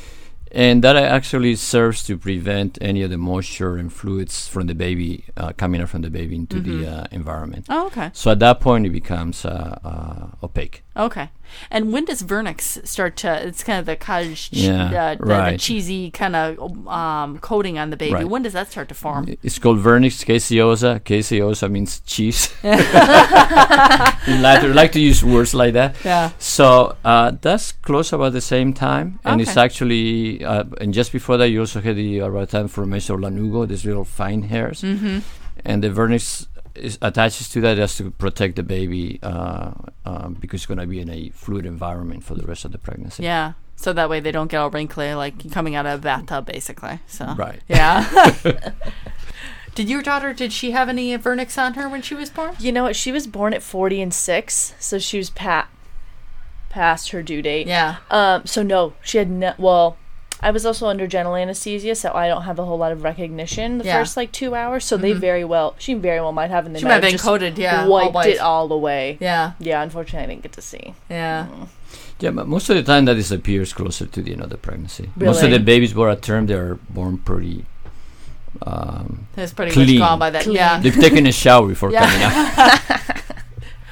and 0.55 0.85
that 0.85 0.95
actually 0.97 1.55
serves 1.57 2.05
to 2.05 2.19
prevent 2.19 2.77
any 2.83 3.01
of 3.03 3.09
the 3.09 3.17
moisture 3.17 3.77
and 3.79 3.91
fluids 3.91 4.47
from 4.49 4.67
the 4.67 4.75
baby 4.75 5.25
uh, 5.39 5.53
coming 5.57 5.81
out 5.81 5.89
from 5.89 6.03
the 6.03 6.11
baby 6.11 6.37
into 6.37 6.57
Mhm. 6.61 6.65
the 6.65 6.79
uh, 6.87 7.05
environment. 7.13 7.65
Oh, 7.71 7.87
okay. 7.87 8.11
So 8.13 8.31
at 8.31 8.41
that 8.41 8.61
point, 8.61 8.85
it 8.85 8.91
becomes 8.93 9.47
uh, 9.47 9.79
uh, 9.83 10.45
opaque. 10.47 10.83
Okay. 10.97 11.31
And 11.71 11.93
when 11.93 12.05
does 12.07 12.23
vernix 12.23 12.87
start 12.87 13.17
to? 13.19 13.47
It's 13.47 13.63
kind 13.65 13.79
of 13.79 13.87
the 13.87 13.97
cottage, 13.97 14.51
che- 14.51 14.67
Yeah, 14.69 14.85
uh, 14.85 15.15
the, 15.17 15.51
the 15.53 15.59
cheesy 15.59 16.11
kind 16.11 16.35
of 16.37 16.87
um, 16.89 17.39
coating 17.41 17.79
on 17.79 17.91
the 17.91 17.97
baby. 17.97 18.13
Right. 18.15 18.29
When 18.29 18.43
does 18.43 18.53
that 18.55 18.71
start 18.71 18.89
to 18.89 18.95
form? 18.95 19.27
It's 19.43 19.59
called 19.59 19.79
vernix 19.79 20.25
caseosa. 20.25 21.01
Caseosa 21.01 21.71
means 21.71 22.01
cheese. 22.01 22.53
in 22.63 24.43
Latin, 24.43 24.71
we 24.71 24.75
like 24.75 24.93
to 24.93 25.01
use 25.01 25.25
words 25.25 25.55
like 25.55 25.73
that. 25.75 25.97
Yeah. 26.05 26.31
So 26.39 26.97
uh, 27.05 27.33
that's 27.41 27.73
close 27.73 28.13
about 28.13 28.33
the 28.33 28.41
same 28.41 28.73
time, 28.73 29.19
and 29.25 29.41
it's 29.41 29.57
actually, 29.57 30.45
uh, 30.45 30.65
and 30.81 30.93
just 30.95 31.13
before 31.13 31.37
that, 31.39 31.49
you 31.49 31.61
also 31.61 31.81
had 31.81 31.97
the 31.97 32.21
about 32.21 32.51
time 32.51 32.69
for 32.69 32.85
meso 32.87 33.17
lanugo, 33.19 33.67
these 33.69 33.85
little 33.85 34.05
fine 34.05 34.43
hairs, 34.45 34.83
Mhm. 34.83 35.23
and 35.65 35.83
the 35.83 35.89
vernix 35.91 36.47
is 36.75 36.99
attaches 37.03 37.49
to 37.51 37.61
that 37.61 37.77
just 37.77 37.99
to 37.99 38.11
protect 38.11 38.57
the 38.57 38.63
baby 38.63 39.19
uh, 39.23 39.73
um, 40.05 40.37
because 40.41 40.61
it's 40.61 40.67
going 40.67 40.79
to 40.79 40.87
be 40.87 41.01
in 41.01 41.11
a 41.11 41.31
fluid 41.31 41.67
environment 41.67 42.25
for 42.25 42.35
the 42.35 42.47
rest 42.47 42.65
of 42.65 42.73
the 42.73 42.79
pregnancy. 42.79 43.23
Yeah. 43.23 43.53
So 43.77 43.93
that 43.93 44.09
way 44.09 44.21
they 44.21 44.33
don't 44.33 44.49
get 44.51 44.59
all 44.59 44.71
wrinkly, 44.71 45.15
like 45.15 45.51
coming 45.51 45.75
out 45.75 45.87
of 45.87 46.01
a 46.01 46.03
bathtub, 46.03 46.47
basically. 46.47 47.01
So 47.07 47.35
Right. 47.35 47.61
Yeah. 47.69 48.35
did 49.75 49.89
your 49.89 50.03
daughter? 50.03 50.33
Did 50.33 50.53
she 50.53 50.71
have 50.71 50.89
any 50.89 51.17
vernix 51.19 51.61
on 51.61 51.75
her 51.75 51.89
when 51.89 52.03
she 52.03 52.15
was 52.15 52.31
born? 52.31 52.55
You 52.59 52.73
know 52.73 52.85
what? 52.85 52.97
She 52.97 53.13
was 53.13 53.27
born 53.27 53.53
at 53.55 53.63
40 53.63 54.01
and 54.01 54.15
6, 54.15 54.75
so 54.79 54.99
she 54.99 55.19
was 55.19 55.31
pat 55.31 55.69
past 56.69 57.11
her 57.11 57.23
due 57.23 57.43
date. 57.43 57.67
Yeah. 57.67 57.97
Um 58.11 58.47
so 58.47 58.63
no, 58.63 58.95
she 59.03 59.19
had 59.19 59.31
no 59.31 59.55
well, 59.59 59.97
I 60.43 60.51
was 60.51 60.67
also 60.67 60.87
under 60.89 61.07
general 61.07 61.37
anesthesia, 61.37 61.95
so 61.95 62.13
I 62.13 62.27
don't 62.27 62.43
have 62.43 62.59
a 62.59 62.65
whole 62.65 62.79
lot 62.79 62.91
of 62.91 63.05
recognition 63.05 63.79
the 63.79 63.85
Yeah. 63.85 63.99
first 64.01 64.17
like 64.17 64.33
2 64.33 64.55
hours, 64.57 64.85
so 64.85 64.97
they 64.97 65.13
Mhm. 65.13 65.19
very 65.19 65.45
well 65.45 65.75
she 65.79 65.95
very 65.95 66.21
well 66.21 66.33
might 66.33 66.51
have 66.51 66.67
and 66.67 66.75
they 66.75 66.81
She 66.81 66.85
might 66.85 66.89
might 66.91 66.95
have 66.95 67.03
been 67.03 67.13
just 67.13 67.25
coated, 67.25 67.57
yeah, 67.59 67.87
Wiped 67.87 68.15
white. 68.15 68.29
it 68.35 68.39
all 68.41 68.71
away. 68.73 69.19
Yeah. 69.21 69.53
Yeah, 69.61 69.83
unfortunately 69.83 70.25
I 70.25 70.27
didn't 70.31 70.43
get 70.43 70.53
to 70.55 70.63
see. 70.63 70.95
Yeah. 71.09 71.47
Yeah, 72.19 72.31
but 72.31 72.47
most 72.49 72.69
of 72.71 72.77
the 72.77 72.83
time 72.83 73.05
that 73.07 73.15
disappears 73.15 73.73
closer 73.73 74.07
to 74.07 74.21
the 74.23 74.33
end 74.33 74.43
of 74.43 74.51
the 74.51 74.57
pregnancy. 74.57 75.11
Most 75.17 75.43
of 75.43 75.51
the 75.51 75.59
babies 75.61 75.93
born 75.93 76.11
at 76.11 76.23
term, 76.23 76.47
they're 76.47 76.77
born 76.91 77.19
pretty. 77.19 77.65
Um, 78.67 79.27
It's 79.37 79.53
pretty 79.53 79.71
much 79.79 79.87
clean. 79.87 79.99
gone 79.99 80.19
by 80.19 80.31
that- 80.31 80.43
Clean. 80.45 80.57
yeah. 80.57 80.79
They've 80.79 80.95
taken 80.95 81.27
a 81.27 81.33
shower 81.33 81.67
before 81.69 81.91
Yeah. 81.91 82.05
coming 82.07 82.23
out. 82.23 82.81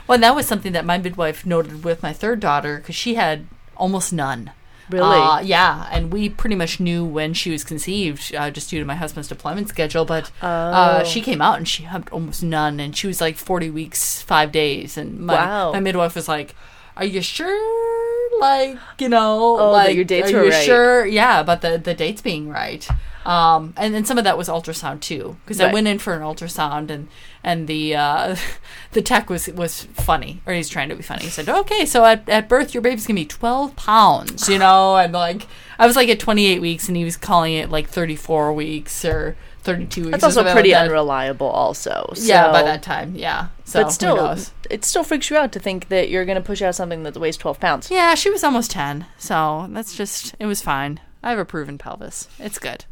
Well, 0.06 0.18
that 0.18 0.34
was 0.34 0.46
something 0.46 0.72
that 0.72 0.84
my 0.84 0.98
midwife 0.98 1.46
noted 1.46 1.84
with 1.84 2.02
my 2.02 2.12
third 2.12 2.40
daughter 2.40 2.78
because 2.78 2.96
she 2.96 3.14
had 3.14 3.46
almost 3.76 4.12
none. 4.12 4.50
Really? 4.90 5.18
Uh, 5.18 5.40
yeah, 5.40 5.86
and 5.92 6.12
we 6.12 6.28
pretty 6.28 6.56
much 6.56 6.80
knew 6.80 7.04
when 7.04 7.32
she 7.34 7.50
was 7.50 7.64
conceived, 7.64 8.34
uh, 8.34 8.50
just 8.50 8.70
due 8.70 8.78
to 8.80 8.84
my 8.84 8.96
husband's 8.96 9.28
deployment 9.28 9.68
schedule. 9.68 10.04
But 10.04 10.30
uh, 10.42 11.00
Oh. 11.00 11.04
she 11.04 11.20
came 11.20 11.40
out 11.40 11.58
and 11.58 11.66
she 11.68 11.84
had 11.84 12.08
almost 12.10 12.42
none, 12.42 12.80
and 12.80 12.96
she 12.96 13.06
was 13.06 13.20
like 13.20 13.36
forty 13.36 13.70
weeks, 13.70 14.20
five 14.22 14.50
days. 14.52 14.96
And 14.96 15.20
my, 15.20 15.34
Wow. 15.34 15.72
my 15.72 15.80
midwife 15.80 16.14
was 16.14 16.28
like, 16.28 16.54
"Are 16.96 17.04
you 17.04 17.22
sure? 17.22 18.40
Like, 18.40 18.78
you 18.98 19.08
know, 19.08 19.58
Oh, 19.60 19.70
like, 19.70 19.94
your 19.94 20.04
dates 20.04 20.32
are 20.32 20.44
you 20.44 20.50
right." 20.50 20.64
sure? 20.64 21.06
Yeah, 21.06 21.40
about 21.40 21.60
the 21.60 21.78
the 21.78 21.94
dates 21.94 22.22
being 22.22 22.48
right." 22.48 22.88
Um, 23.30 23.74
and 23.76 23.94
then 23.94 24.04
some 24.04 24.18
of 24.18 24.24
that 24.24 24.36
was 24.36 24.48
ultrasound 24.48 25.02
too, 25.02 25.36
because 25.44 25.60
I 25.60 25.72
went 25.72 25.86
in 25.86 26.00
for 26.00 26.14
an 26.14 26.22
ultrasound 26.22 26.90
and 26.90 27.06
and 27.44 27.68
the 27.68 27.94
uh, 27.94 28.34
the 28.92 29.02
tech 29.02 29.30
was 29.30 29.46
was 29.48 29.84
funny, 29.94 30.42
or 30.46 30.52
he's 30.52 30.68
trying 30.68 30.88
to 30.88 30.96
be 30.96 31.02
funny. 31.02 31.22
He 31.24 31.30
said, 31.30 31.48
"Okay, 31.48 31.86
so 31.86 32.04
at, 32.04 32.28
at 32.28 32.48
birth, 32.48 32.74
your 32.74 32.82
baby's 32.82 33.06
gonna 33.06 33.20
be 33.20 33.24
twelve 33.24 33.76
pounds," 33.76 34.48
you 34.48 34.58
know, 34.58 34.96
and 34.96 35.12
like 35.12 35.46
I 35.78 35.86
was 35.86 35.94
like 35.94 36.08
at 36.08 36.18
twenty 36.18 36.46
eight 36.46 36.60
weeks, 36.60 36.88
and 36.88 36.96
he 36.96 37.04
was 37.04 37.16
calling 37.16 37.54
it 37.54 37.70
like 37.70 37.88
thirty 37.88 38.16
four 38.16 38.52
weeks 38.52 39.04
or 39.04 39.36
thirty 39.62 39.86
two 39.86 40.06
weeks. 40.06 40.10
That's 40.10 40.24
also 40.24 40.42
pretty 40.42 40.70
like 40.70 40.80
that. 40.80 40.86
unreliable 40.86 41.46
also. 41.46 42.12
Yeah, 42.16 42.50
by 42.50 42.64
that 42.64 42.82
time, 42.82 43.14
yeah. 43.14 43.46
So 43.64 43.84
but 43.84 43.90
still, 43.90 44.36
it 44.68 44.84
still 44.84 45.04
freaks 45.04 45.30
you 45.30 45.36
out 45.36 45.52
to 45.52 45.60
think 45.60 45.86
that 45.88 46.08
you're 46.08 46.24
going 46.24 46.34
to 46.34 46.42
push 46.42 46.62
out 46.62 46.74
something 46.74 47.04
that 47.04 47.16
weighs 47.16 47.36
12 47.36 47.60
pounds. 47.60 47.88
Yeah, 47.92 48.16
she 48.16 48.28
was 48.28 48.42
almost 48.42 48.72
10. 48.72 49.06
So 49.16 49.68
that's 49.70 49.94
just, 49.94 50.34
it 50.40 50.46
was 50.46 50.60
fine. 50.60 50.98
I 51.22 51.30
have 51.30 51.38
a 51.38 51.44
proven 51.44 51.78
pelvis. 51.78 52.28
It's 52.38 52.58
good. 52.58 52.84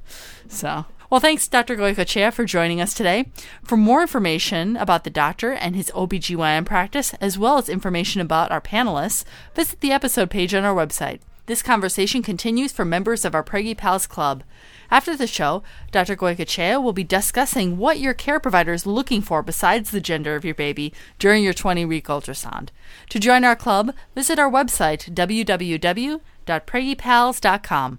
So, 0.48 0.86
well, 1.10 1.20
thanks, 1.20 1.48
Dr. 1.48 1.76
Goicochea, 1.76 2.32
for 2.32 2.44
joining 2.44 2.80
us 2.80 2.92
today. 2.92 3.30
For 3.64 3.78
more 3.78 4.02
information 4.02 4.76
about 4.76 5.04
the 5.04 5.10
doctor 5.10 5.52
and 5.52 5.74
his 5.74 5.90
OBGYN 5.94 6.66
practice, 6.66 7.14
as 7.14 7.38
well 7.38 7.56
as 7.56 7.70
information 7.70 8.20
about 8.20 8.50
our 8.50 8.60
panelists, 8.60 9.24
visit 9.54 9.80
the 9.80 9.92
episode 9.92 10.28
page 10.28 10.54
on 10.54 10.64
our 10.64 10.74
website. 10.74 11.20
This 11.46 11.62
conversation 11.62 12.22
continues 12.22 12.72
for 12.72 12.84
members 12.84 13.24
of 13.24 13.34
our 13.34 13.42
Preggy 13.42 13.74
Pals 13.74 14.06
Club. 14.06 14.44
After 14.90 15.16
the 15.16 15.26
show, 15.26 15.62
Dr. 15.90 16.14
Goicochea 16.14 16.82
will 16.82 16.92
be 16.92 17.04
discussing 17.04 17.78
what 17.78 17.98
your 17.98 18.12
care 18.12 18.38
provider 18.38 18.74
is 18.74 18.84
looking 18.84 19.22
for 19.22 19.42
besides 19.42 19.90
the 19.90 20.02
gender 20.02 20.34
of 20.34 20.44
your 20.44 20.54
baby 20.54 20.92
during 21.18 21.42
your 21.42 21.54
20 21.54 21.86
week 21.86 22.08
ultrasound. 22.08 22.68
To 23.08 23.18
join 23.18 23.44
our 23.44 23.56
club, 23.56 23.94
visit 24.14 24.38
our 24.38 24.50
website, 24.50 25.14
www.preggypals.com. 25.14 27.98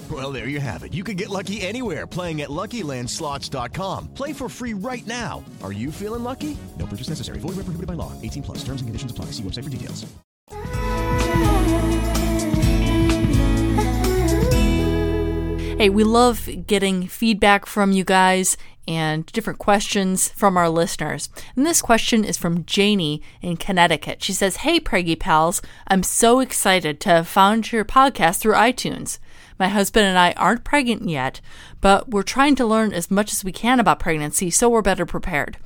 Well, 0.11 0.33
there 0.33 0.49
you 0.49 0.59
have 0.59 0.83
it. 0.83 0.93
You 0.93 1.05
can 1.05 1.15
get 1.15 1.29
lucky 1.29 1.61
anywhere 1.61 2.05
playing 2.05 2.41
at 2.41 2.49
LuckyLandSlots.com. 2.49 4.07
Play 4.09 4.33
for 4.33 4.49
free 4.49 4.73
right 4.73 5.07
now. 5.07 5.45
Are 5.63 5.71
you 5.71 5.91
feeling 5.91 6.23
lucky? 6.23 6.57
No 6.77 6.85
purchase 6.85 7.07
necessary. 7.07 7.39
Void 7.39 7.55
where 7.55 7.63
prohibited 7.63 7.87
by 7.87 7.93
law. 7.93 8.11
18 8.21 8.43
plus. 8.43 8.57
Terms 8.65 8.81
and 8.81 8.89
conditions 8.89 9.11
apply. 9.11 9.25
See 9.27 9.43
website 9.43 9.63
for 9.63 9.69
details. 9.69 10.05
Hey, 15.77 15.89
we 15.89 16.03
love 16.03 16.47
getting 16.67 17.07
feedback 17.07 17.65
from 17.65 17.91
you 17.91 18.03
guys 18.03 18.57
and 18.87 19.25
different 19.27 19.59
questions 19.59 20.27
from 20.29 20.57
our 20.57 20.69
listeners. 20.69 21.29
And 21.55 21.65
this 21.65 21.81
question 21.81 22.25
is 22.25 22.37
from 22.37 22.65
Janie 22.65 23.21
in 23.41 23.55
Connecticut. 23.55 24.21
She 24.21 24.33
says, 24.33 24.57
Hey, 24.57 24.79
Preggy 24.79 25.17
Pals, 25.17 25.61
I'm 25.87 26.03
so 26.03 26.39
excited 26.39 26.99
to 26.99 27.09
have 27.09 27.27
found 27.27 27.71
your 27.71 27.85
podcast 27.85 28.41
through 28.41 28.53
iTunes. 28.55 29.17
My 29.61 29.67
husband 29.67 30.07
and 30.07 30.17
I 30.17 30.31
aren't 30.37 30.63
pregnant 30.63 31.07
yet, 31.07 31.39
but 31.81 32.09
we're 32.09 32.23
trying 32.23 32.55
to 32.55 32.65
learn 32.65 32.93
as 32.93 33.11
much 33.11 33.31
as 33.31 33.43
we 33.43 33.51
can 33.51 33.79
about 33.79 33.99
pregnancy 33.99 34.49
so 34.49 34.67
we're 34.67 34.81
better 34.81 35.05
prepared. 35.05 35.57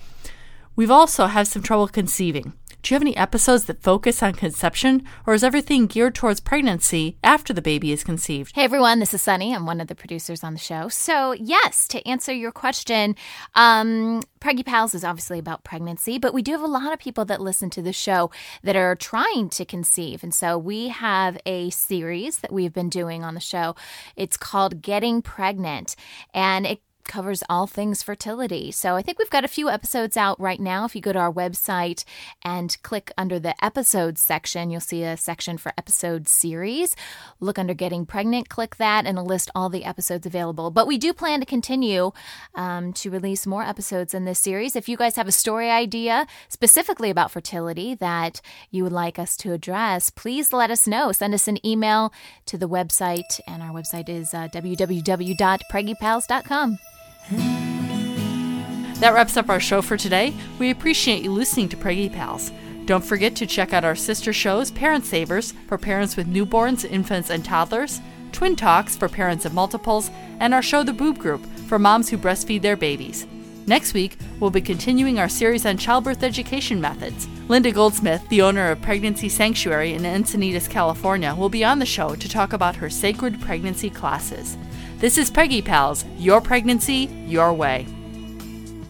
We've 0.75 0.91
also 0.91 1.27
had 1.27 1.47
some 1.47 1.63
trouble 1.63 1.87
conceiving. 1.87 2.51
Do 2.85 2.93
you 2.93 2.97
have 2.97 3.01
any 3.01 3.17
episodes 3.17 3.65
that 3.65 3.81
focus 3.81 4.21
on 4.21 4.33
conception, 4.33 5.07
or 5.25 5.33
is 5.33 5.43
everything 5.43 5.87
geared 5.87 6.13
towards 6.13 6.39
pregnancy 6.39 7.17
after 7.23 7.51
the 7.51 7.59
baby 7.59 7.91
is 7.91 8.03
conceived? 8.03 8.51
Hey 8.53 8.63
everyone, 8.63 8.99
this 8.99 9.11
is 9.11 9.23
Sunny. 9.23 9.55
I'm 9.55 9.65
one 9.65 9.81
of 9.81 9.87
the 9.87 9.95
producers 9.95 10.43
on 10.43 10.53
the 10.53 10.59
show. 10.59 10.87
So, 10.89 11.31
yes, 11.31 11.87
to 11.87 12.07
answer 12.07 12.31
your 12.31 12.51
question, 12.51 13.15
um, 13.55 14.21
Preggy 14.39 14.63
Pals 14.63 14.93
is 14.93 15.03
obviously 15.03 15.39
about 15.39 15.63
pregnancy, 15.63 16.19
but 16.19 16.31
we 16.31 16.43
do 16.43 16.51
have 16.51 16.61
a 16.61 16.67
lot 16.67 16.93
of 16.93 16.99
people 16.99 17.25
that 17.25 17.41
listen 17.41 17.71
to 17.71 17.81
the 17.81 17.91
show 17.91 18.29
that 18.61 18.75
are 18.75 18.95
trying 18.95 19.49
to 19.49 19.65
conceive. 19.65 20.21
And 20.21 20.31
so 20.31 20.55
we 20.55 20.89
have 20.89 21.39
a 21.47 21.71
series 21.71 22.37
that 22.41 22.53
we've 22.53 22.71
been 22.71 22.89
doing 22.89 23.23
on 23.23 23.33
the 23.33 23.39
show. 23.39 23.75
It's 24.15 24.37
called 24.37 24.83
Getting 24.83 25.23
Pregnant, 25.23 25.95
and 26.35 26.67
it 26.67 26.81
covers 27.07 27.43
all 27.49 27.67
things 27.67 28.03
fertility. 28.03 28.71
So 28.71 28.95
I 28.95 29.01
think 29.01 29.19
we've 29.19 29.29
got 29.29 29.45
a 29.45 29.49
few 29.49 29.69
episodes 29.69 30.17
out 30.17 30.39
right 30.39 30.59
now. 30.59 30.85
If 30.85 30.95
you 30.95 31.01
go 31.01 31.13
to 31.13 31.19
our 31.19 31.31
website 31.31 32.03
and 32.43 32.75
click 32.83 33.11
under 33.17 33.39
the 33.39 33.55
episodes 33.63 34.21
section, 34.21 34.69
you'll 34.69 34.81
see 34.81 35.03
a 35.03 35.17
section 35.17 35.57
for 35.57 35.73
episode 35.77 36.27
series. 36.27 36.95
Look 37.39 37.59
under 37.59 37.73
Getting 37.73 38.05
Pregnant, 38.05 38.49
click 38.49 38.75
that, 38.77 39.05
and 39.05 39.17
it'll 39.17 39.27
list 39.27 39.49
all 39.55 39.69
the 39.69 39.85
episodes 39.85 40.25
available. 40.25 40.71
But 40.71 40.87
we 40.87 40.97
do 40.97 41.13
plan 41.13 41.39
to 41.39 41.45
continue 41.45 42.11
um, 42.55 42.93
to 42.93 43.09
release 43.09 43.45
more 43.45 43.63
episodes 43.63 44.13
in 44.13 44.25
this 44.25 44.39
series. 44.39 44.75
If 44.75 44.89
you 44.89 44.97
guys 44.97 45.15
have 45.15 45.27
a 45.27 45.31
story 45.31 45.69
idea 45.69 46.27
specifically 46.49 47.09
about 47.09 47.31
fertility 47.31 47.95
that 47.95 48.41
you 48.71 48.83
would 48.83 48.91
like 48.91 49.19
us 49.19 49.37
to 49.37 49.53
address, 49.53 50.09
please 50.09 50.51
let 50.53 50.71
us 50.71 50.87
know. 50.87 51.11
Send 51.11 51.33
us 51.33 51.47
an 51.47 51.65
email 51.65 52.13
to 52.47 52.57
the 52.57 52.69
website, 52.69 53.39
and 53.47 53.61
our 53.61 53.71
website 53.71 54.09
is 54.09 54.33
uh, 54.33 54.47
www.preggypals.com. 54.53 56.94
That 57.31 59.13
wraps 59.13 59.37
up 59.37 59.49
our 59.49 59.59
show 59.59 59.81
for 59.81 59.97
today. 59.97 60.33
We 60.59 60.69
appreciate 60.69 61.23
you 61.23 61.31
listening 61.31 61.69
to 61.69 61.77
Preggy 61.77 62.11
Pals. 62.11 62.51
Don't 62.85 63.03
forget 63.03 63.35
to 63.37 63.47
check 63.47 63.73
out 63.73 63.83
our 63.83 63.95
sister 63.95 64.31
shows 64.31 64.69
Parent 64.69 65.05
Savers 65.05 65.53
for 65.67 65.77
parents 65.77 66.15
with 66.15 66.31
newborns, 66.31 66.89
infants, 66.89 67.31
and 67.31 67.43
toddlers, 67.43 67.99
Twin 68.31 68.55
Talks 68.55 68.95
for 68.95 69.09
parents 69.09 69.43
of 69.43 69.53
multiples, 69.53 70.11
and 70.39 70.53
our 70.53 70.61
show 70.61 70.83
The 70.83 70.93
Boob 70.93 71.17
Group 71.17 71.43
for 71.67 71.79
moms 71.79 72.09
who 72.09 72.17
breastfeed 72.17 72.61
their 72.61 72.75
babies. 72.77 73.25
Next 73.65 73.95
week, 73.95 74.19
we'll 74.39 74.51
be 74.51 74.61
continuing 74.61 75.17
our 75.17 75.29
series 75.29 75.65
on 75.65 75.77
childbirth 75.77 76.21
education 76.21 76.79
methods. 76.79 77.27
Linda 77.47 77.71
Goldsmith, 77.71 78.27
the 78.29 78.43
owner 78.43 78.69
of 78.69 78.81
Pregnancy 78.83 79.29
Sanctuary 79.29 79.93
in 79.93 80.03
Encinitas, 80.03 80.69
California, 80.69 81.33
will 81.33 81.49
be 81.49 81.63
on 81.63 81.79
the 81.79 81.85
show 81.87 82.13
to 82.13 82.29
talk 82.29 82.53
about 82.53 82.75
her 82.75 82.91
sacred 82.91 83.41
pregnancy 83.41 83.89
classes. 83.89 84.55
This 84.97 85.17
is 85.17 85.29
Preggy 85.29 85.63
Pals, 85.63 86.05
your 86.17 86.39
pregnancy, 86.39 87.09
your 87.27 87.51
way. 87.53 87.85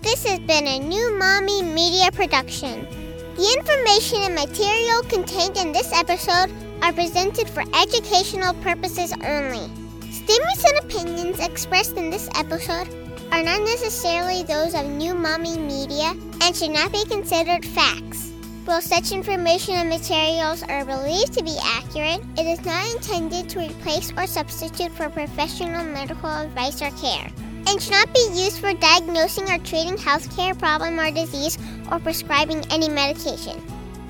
This 0.04 0.24
has 0.28 0.38
been 0.38 0.68
a 0.68 0.78
new 0.78 1.18
Mommy 1.18 1.64
Media 1.64 2.12
production. 2.12 2.86
The 3.36 3.56
information 3.58 4.20
and 4.22 4.36
material 4.36 5.02
contained 5.10 5.58
in 5.58 5.72
this 5.72 5.92
episode 5.92 6.54
are 6.84 6.94
presented 6.94 7.50
for 7.50 7.64
educational 7.74 8.54
purposes 8.62 9.14
only. 9.14 9.68
Statements 10.12 10.64
and 10.64 10.78
opinions 10.86 11.40
expressed 11.40 11.98
in 11.98 12.12
this 12.12 12.30
episode 12.36 12.88
are 13.32 13.42
not 13.42 13.62
necessarily 13.62 14.44
those 14.44 14.76
of 14.76 14.86
New 14.86 15.16
Mommy 15.16 15.58
Media 15.58 16.14
and 16.40 16.56
should 16.56 16.70
not 16.70 16.92
be 16.92 17.04
considered 17.06 17.66
facts. 17.66 18.32
While 18.66 18.82
such 18.82 19.12
information 19.12 19.76
and 19.76 19.90
materials 19.90 20.64
are 20.64 20.84
believed 20.84 21.34
to 21.34 21.44
be 21.44 21.56
accurate, 21.62 22.26
it 22.36 22.48
is 22.48 22.66
not 22.66 22.96
intended 22.96 23.48
to 23.50 23.60
replace 23.60 24.12
or 24.18 24.26
substitute 24.26 24.92
for 24.92 25.08
professional 25.08 25.84
medical 25.84 26.32
advice 26.32 26.82
or 26.82 26.90
care, 27.00 27.30
and 27.68 27.80
should 27.80 27.92
not 27.92 28.12
be 28.12 28.28
used 28.34 28.58
for 28.58 28.74
diagnosing 28.74 29.52
or 29.52 29.60
treating 29.60 29.94
healthcare 29.94 30.58
problem 30.58 31.00
or 31.00 31.12
disease 31.12 31.60
or 31.92 32.00
prescribing 32.00 32.66
any 32.72 32.90
medication. 32.90 33.62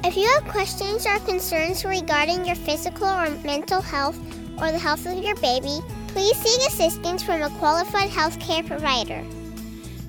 If 0.06 0.16
you 0.16 0.26
have 0.26 0.48
questions 0.48 1.06
or 1.06 1.20
concerns 1.20 1.84
regarding 1.84 2.46
your 2.46 2.56
physical 2.56 3.08
or 3.08 3.30
mental 3.44 3.82
health 3.82 4.18
or 4.62 4.72
the 4.72 4.80
health 4.80 5.06
of 5.06 5.22
your 5.22 5.36
baby, 5.36 5.82
please 6.08 6.38
seek 6.38 6.66
assistance 6.66 7.22
from 7.22 7.42
a 7.42 7.50
qualified 7.60 8.10
healthcare 8.10 8.66
provider. 8.66 9.22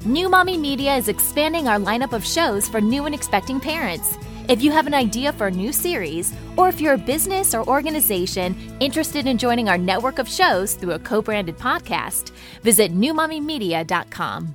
New 0.05 0.29
Mommy 0.29 0.57
Media 0.57 0.95
is 0.95 1.09
expanding 1.09 1.67
our 1.67 1.81
lineup 1.81 2.13
of 2.13 2.25
shows 2.25 2.69
for 2.69 2.81
new 2.81 3.07
and 3.07 3.15
expecting 3.15 3.59
parents. 3.59 4.17
If 4.49 4.63
you 4.63 4.71
have 4.71 4.87
an 4.87 4.95
idea 4.95 5.33
for 5.33 5.49
a 5.49 5.51
new 5.51 5.73
series, 5.73 6.33
or 6.57 6.69
if 6.69 6.81
you're 6.81 6.95
a 6.95 6.99
business 6.99 7.53
or 7.53 7.67
organization 7.67 8.55
interested 8.79 9.27
in 9.27 9.39
joining 9.39 9.69
our 9.69 9.77
network 9.77 10.21
of 10.21 10.29
shows 10.29 10.75
through 10.75 10.93
a 10.93 11.01
co 11.01 11.21
branded 11.21 11.59
podcast, 11.59 12.31
visit 12.63 12.95
newmommymedia.com. 12.95 14.55